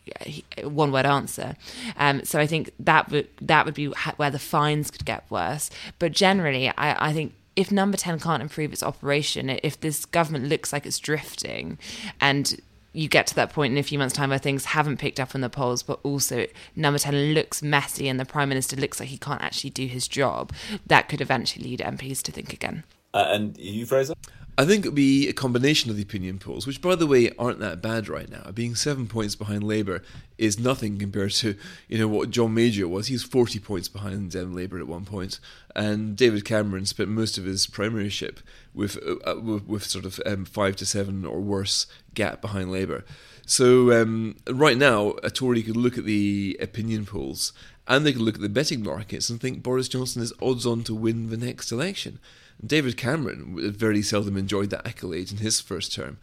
one 0.62 0.92
word 0.92 1.06
answer. 1.06 1.56
Um, 1.96 2.24
so 2.24 2.38
I 2.38 2.46
think 2.46 2.72
that 2.78 3.10
would 3.10 3.28
that 3.40 3.64
would 3.64 3.74
be 3.74 3.86
where 3.86 4.30
the 4.30 4.38
fines 4.38 4.90
could 4.90 5.04
get 5.04 5.24
worse. 5.30 5.70
But 5.98 6.12
generally, 6.12 6.68
I, 6.68 7.08
I 7.08 7.12
think 7.12 7.34
if 7.56 7.70
number 7.70 7.96
10 7.96 8.20
can't 8.20 8.42
improve 8.42 8.72
its 8.72 8.82
operation, 8.82 9.50
if 9.62 9.80
this 9.80 10.04
government 10.04 10.46
looks 10.46 10.72
like 10.72 10.86
it's 10.86 10.98
drifting 10.98 11.78
and 12.20 12.60
you 12.92 13.08
get 13.08 13.26
to 13.28 13.34
that 13.36 13.52
point 13.52 13.72
in 13.72 13.78
a 13.78 13.82
few 13.82 13.98
months' 13.98 14.14
time 14.14 14.30
where 14.30 14.38
things 14.38 14.66
haven't 14.66 14.96
picked 14.96 15.20
up 15.20 15.34
in 15.34 15.40
the 15.40 15.48
polls, 15.48 15.82
but 15.82 16.00
also 16.02 16.46
number 16.74 16.98
10 16.98 17.34
looks 17.34 17.62
messy 17.62 18.08
and 18.08 18.18
the 18.18 18.24
Prime 18.24 18.48
Minister 18.48 18.76
looks 18.76 18.98
like 18.98 19.08
he 19.08 19.18
can't 19.18 19.42
actually 19.42 19.70
do 19.70 19.86
his 19.86 20.08
job, 20.08 20.52
that 20.86 21.08
could 21.08 21.20
eventually 21.20 21.70
lead 21.70 21.80
MPs 21.80 22.22
to 22.22 22.32
think 22.32 22.52
again. 22.52 22.84
Uh, 23.14 23.26
and 23.28 23.56
you, 23.56 23.86
Fraser? 23.86 24.14
I 24.60 24.66
think 24.66 24.84
it 24.84 24.88
would 24.88 24.94
be 24.94 25.26
a 25.26 25.32
combination 25.32 25.90
of 25.90 25.96
the 25.96 26.02
opinion 26.02 26.38
polls, 26.38 26.66
which, 26.66 26.82
by 26.82 26.94
the 26.94 27.06
way, 27.06 27.30
aren't 27.38 27.60
that 27.60 27.80
bad 27.80 28.10
right 28.10 28.28
now. 28.28 28.50
Being 28.52 28.74
seven 28.74 29.06
points 29.06 29.34
behind 29.34 29.64
Labour 29.64 30.02
is 30.36 30.58
nothing 30.58 30.98
compared 30.98 31.30
to 31.32 31.56
you 31.88 31.96
know 31.96 32.08
what 32.08 32.28
John 32.28 32.52
Major 32.52 32.86
was. 32.86 33.06
He's 33.06 33.22
forty 33.22 33.58
points 33.58 33.88
behind 33.88 34.36
um, 34.36 34.54
Labour 34.54 34.78
at 34.78 34.86
one 34.86 35.06
point. 35.06 35.10
point, 35.10 35.40
and 35.74 36.14
David 36.14 36.44
Cameron 36.44 36.84
spent 36.84 37.08
most 37.08 37.38
of 37.38 37.44
his 37.44 37.66
premiership 37.66 38.40
with 38.74 38.98
uh, 38.98 39.30
uh, 39.30 39.40
with, 39.40 39.66
with, 39.66 39.84
sort 39.84 40.04
of 40.04 40.20
um, 40.26 40.44
five 40.44 40.76
to 40.76 40.84
seven 40.84 41.24
or 41.24 41.40
worse 41.40 41.86
gap 42.12 42.42
behind 42.42 42.70
Labour. 42.70 43.02
So 43.46 43.98
um, 43.98 44.36
right 44.46 44.76
now, 44.76 45.14
a 45.22 45.30
Tory 45.30 45.62
could 45.62 45.78
look 45.78 45.96
at 45.96 46.04
the 46.04 46.58
opinion 46.60 47.06
polls 47.06 47.54
and 47.88 48.06
they 48.06 48.12
could 48.12 48.22
look 48.22 48.36
at 48.36 48.40
the 48.40 48.48
betting 48.48 48.84
markets 48.84 49.30
and 49.30 49.40
think 49.40 49.62
Boris 49.62 49.88
Johnson 49.88 50.22
is 50.22 50.32
odds 50.40 50.64
on 50.64 50.84
to 50.84 50.94
win 50.94 51.30
the 51.30 51.36
next 51.36 51.72
election. 51.72 52.20
David 52.64 52.96
Cameron 52.96 53.72
very 53.72 54.02
seldom 54.02 54.36
enjoyed 54.36 54.70
that 54.70 54.86
accolade 54.86 55.30
in 55.32 55.38
his 55.38 55.60
first 55.60 55.94
term. 55.94 56.18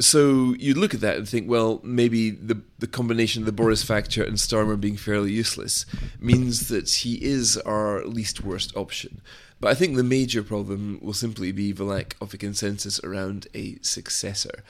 So 0.00 0.54
you 0.58 0.74
look 0.74 0.94
at 0.94 1.00
that 1.00 1.16
and 1.16 1.28
think, 1.28 1.48
well, 1.48 1.80
maybe 1.82 2.30
the 2.30 2.60
the 2.78 2.86
combination 2.86 3.42
of 3.42 3.46
the 3.46 3.52
Boris 3.52 3.82
factor 3.82 4.22
and 4.22 4.36
Starmer 4.36 4.80
being 4.80 4.96
fairly 4.96 5.32
useless 5.32 5.86
means 6.20 6.68
that 6.68 6.88
he 6.88 7.14
is 7.24 7.56
our 7.58 8.04
least 8.04 8.44
worst 8.44 8.76
option. 8.76 9.20
But 9.60 9.72
I 9.72 9.74
think 9.74 9.96
the 9.96 10.04
major 10.04 10.44
problem 10.44 11.00
will 11.02 11.14
simply 11.14 11.50
be 11.50 11.72
the 11.72 11.82
lack 11.84 12.14
of 12.20 12.32
a 12.32 12.36
consensus 12.36 13.00
around 13.02 13.48
a 13.54 13.78
successor. 13.82 14.62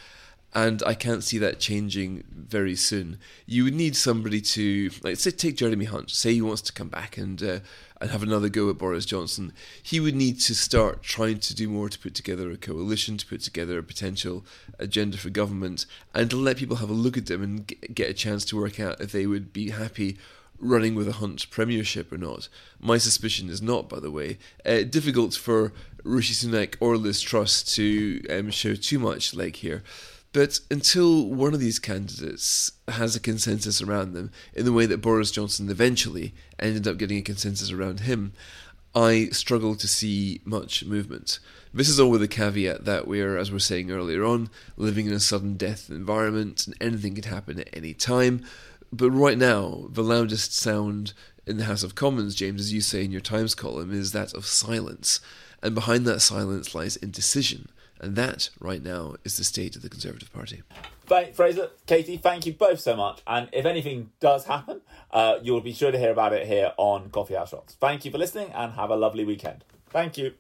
And 0.55 0.83
I 0.87 0.95
can't 0.95 1.23
see 1.23 1.37
that 1.39 1.61
changing 1.61 2.25
very 2.35 2.75
soon. 2.75 3.19
You 3.45 3.65
would 3.65 3.75
need 3.75 3.95
somebody 3.97 4.41
to, 4.41 4.91
like, 5.03 5.19
say, 5.19 5.31
take 5.31 5.59
Jeremy 5.59 5.85
Hunt. 5.85 6.11
Say 6.11 6.33
he 6.33 6.41
wants 6.41 6.63
to 6.63 6.73
come 6.73 6.89
back 6.89 7.19
and 7.19 7.43
uh, 7.43 7.59
and 8.01 8.11
have 8.11 8.23
another 8.23 8.49
go 8.49 8.71
at 8.71 8.79
Boris 8.79 9.05
Johnson, 9.05 9.53
he 9.83 10.01
would 10.01 10.15
need 10.15 10.41
to 10.41 10.55
start 10.55 11.03
trying 11.03 11.39
to 11.41 11.55
do 11.55 11.69
more 11.69 11.89
to 11.89 11.99
put 11.99 12.15
together 12.15 12.51
a 12.51 12.57
coalition, 12.57 13.17
to 13.17 13.27
put 13.27 13.41
together 13.41 13.79
a 13.79 13.83
potential 13.83 14.45
agenda 14.79 15.17
for 15.17 15.31
government, 15.31 15.87
and 16.15 16.31
to 16.31 16.37
let 16.37 16.57
people 16.57 16.77
have 16.77 16.91
a 16.91 16.95
look 16.95 17.17
at 17.17 17.27
them 17.27 17.43
and 17.43 17.75
get 17.95 18.11
a 18.11 18.15
chance 18.15 18.45
to 18.47 18.61
work 18.61 18.79
out 18.79 19.01
if 19.01 19.13
they 19.13 19.27
would 19.27 19.53
be 19.53 19.71
happy 19.71 20.17
running 20.61 20.95
with 20.95 21.09
a 21.09 21.13
Hunt 21.13 21.49
premiership 21.51 22.13
or 22.13 22.19
not. 22.19 22.49
My 22.81 22.99
suspicion 22.99 23.49
is 23.49 23.63
not, 23.63 23.89
by 23.89 24.01
the 24.01 24.11
way. 24.11 24.39
Uh, 24.67 24.83
difficult 24.83 25.35
for 25.35 25.73
Rishi 26.03 26.35
Sunak 26.35 26.77
or 26.81 26.97
Liz 26.97 27.21
Truss 27.21 27.63
to 27.75 28.23
um, 28.31 28.51
show 28.51 28.75
too 28.75 28.99
much 28.99 29.35
leg 29.35 29.57
here. 29.57 29.83
But 30.39 30.61
until 30.71 31.27
one 31.27 31.53
of 31.53 31.59
these 31.59 31.81
candidates 31.81 32.71
has 32.87 33.17
a 33.17 33.21
consensus 33.21 33.83
around 33.83 34.13
them, 34.13 34.31
in 34.55 34.65
the 34.65 34.73
way 34.73 34.87
that 34.87 35.01
Boris 35.01 35.33
Johnson 35.33 35.69
eventually 35.69 36.33
ended 36.61 36.87
up 36.87 36.97
getting 36.97 37.19
a 37.19 37.23
consensus 37.23 37.73
around 37.73 38.01
him, 38.03 38.35
I 38.95 39.31
struggle 39.33 39.75
to 39.75 39.89
see 39.89 40.41
much 40.45 40.85
movement. 40.85 41.41
This 41.75 41.89
is 41.89 41.99
all 41.99 42.11
with 42.11 42.21
the 42.21 42.29
caveat 42.29 42.85
that 42.85 43.09
we're, 43.09 43.37
as 43.37 43.51
we 43.51 43.57
are 43.57 43.59
saying 43.59 43.91
earlier 43.91 44.25
on, 44.25 44.49
living 44.77 45.07
in 45.07 45.13
a 45.13 45.19
sudden 45.19 45.57
death 45.57 45.91
environment 45.91 46.69
and 46.69 46.77
anything 46.81 47.17
can 47.17 47.25
happen 47.25 47.59
at 47.59 47.77
any 47.77 47.93
time. 47.93 48.45
But 48.93 49.11
right 49.11 49.39
now, 49.39 49.89
the 49.91 50.05
loudest 50.05 50.55
sound 50.55 51.15
in 51.49 51.57
the 51.57 51.65
House 51.65 51.83
of 51.83 51.97
Commons, 51.97 52.37
James, 52.37 52.61
as 52.61 52.73
you 52.73 52.81
say 52.81 53.05
in 53.05 53.11
your 53.11 53.21
Times 53.21 53.57
column, 53.57 53.93
is 53.93 54.13
that 54.13 54.35
of 54.35 54.47
silence. 54.47 55.21
And 55.65 55.75
behind 55.75 56.07
that 56.07 56.21
silence 56.21 56.77
lies 56.77 56.95
indecision. 56.95 57.71
And 58.01 58.17
that, 58.17 58.51
right 58.61 58.83
now, 58.83 59.17
is 59.25 59.37
the 59.37 59.45
state 59.45 59.77
of 59.77 59.83
the 59.83 59.89
Conservative 59.89 60.33
Party. 60.33 60.63
Fraser, 61.35 61.71
Katy, 61.87 62.19
thank 62.19 62.47
you 62.47 62.53
both 62.53 62.81
so 62.81 62.95
much. 62.95 63.23
And 63.27 63.49
if 63.53 63.65
anything 63.65 64.11
does 64.21 64.45
happen, 64.45 64.83
uh, 65.11 65.39
you'll 65.43 65.63
be 65.63 65.73
sure 65.73 65.91
to 65.91 65.99
hear 65.99 66.13
about 66.13 66.33
it 66.33 66.47
here 66.47 66.73
on 66.77 67.11
Coffee 67.11 67.35
House 67.35 67.51
Shots. 67.51 67.77
Thank 67.81 68.05
you 68.05 68.11
for 68.11 68.19
listening 68.19 68.53
and 68.53 68.75
have 68.75 68.91
a 68.91 68.97
lovely 68.97 69.25
weekend. 69.25 69.65
Thank 69.91 70.19
you. 70.19 70.35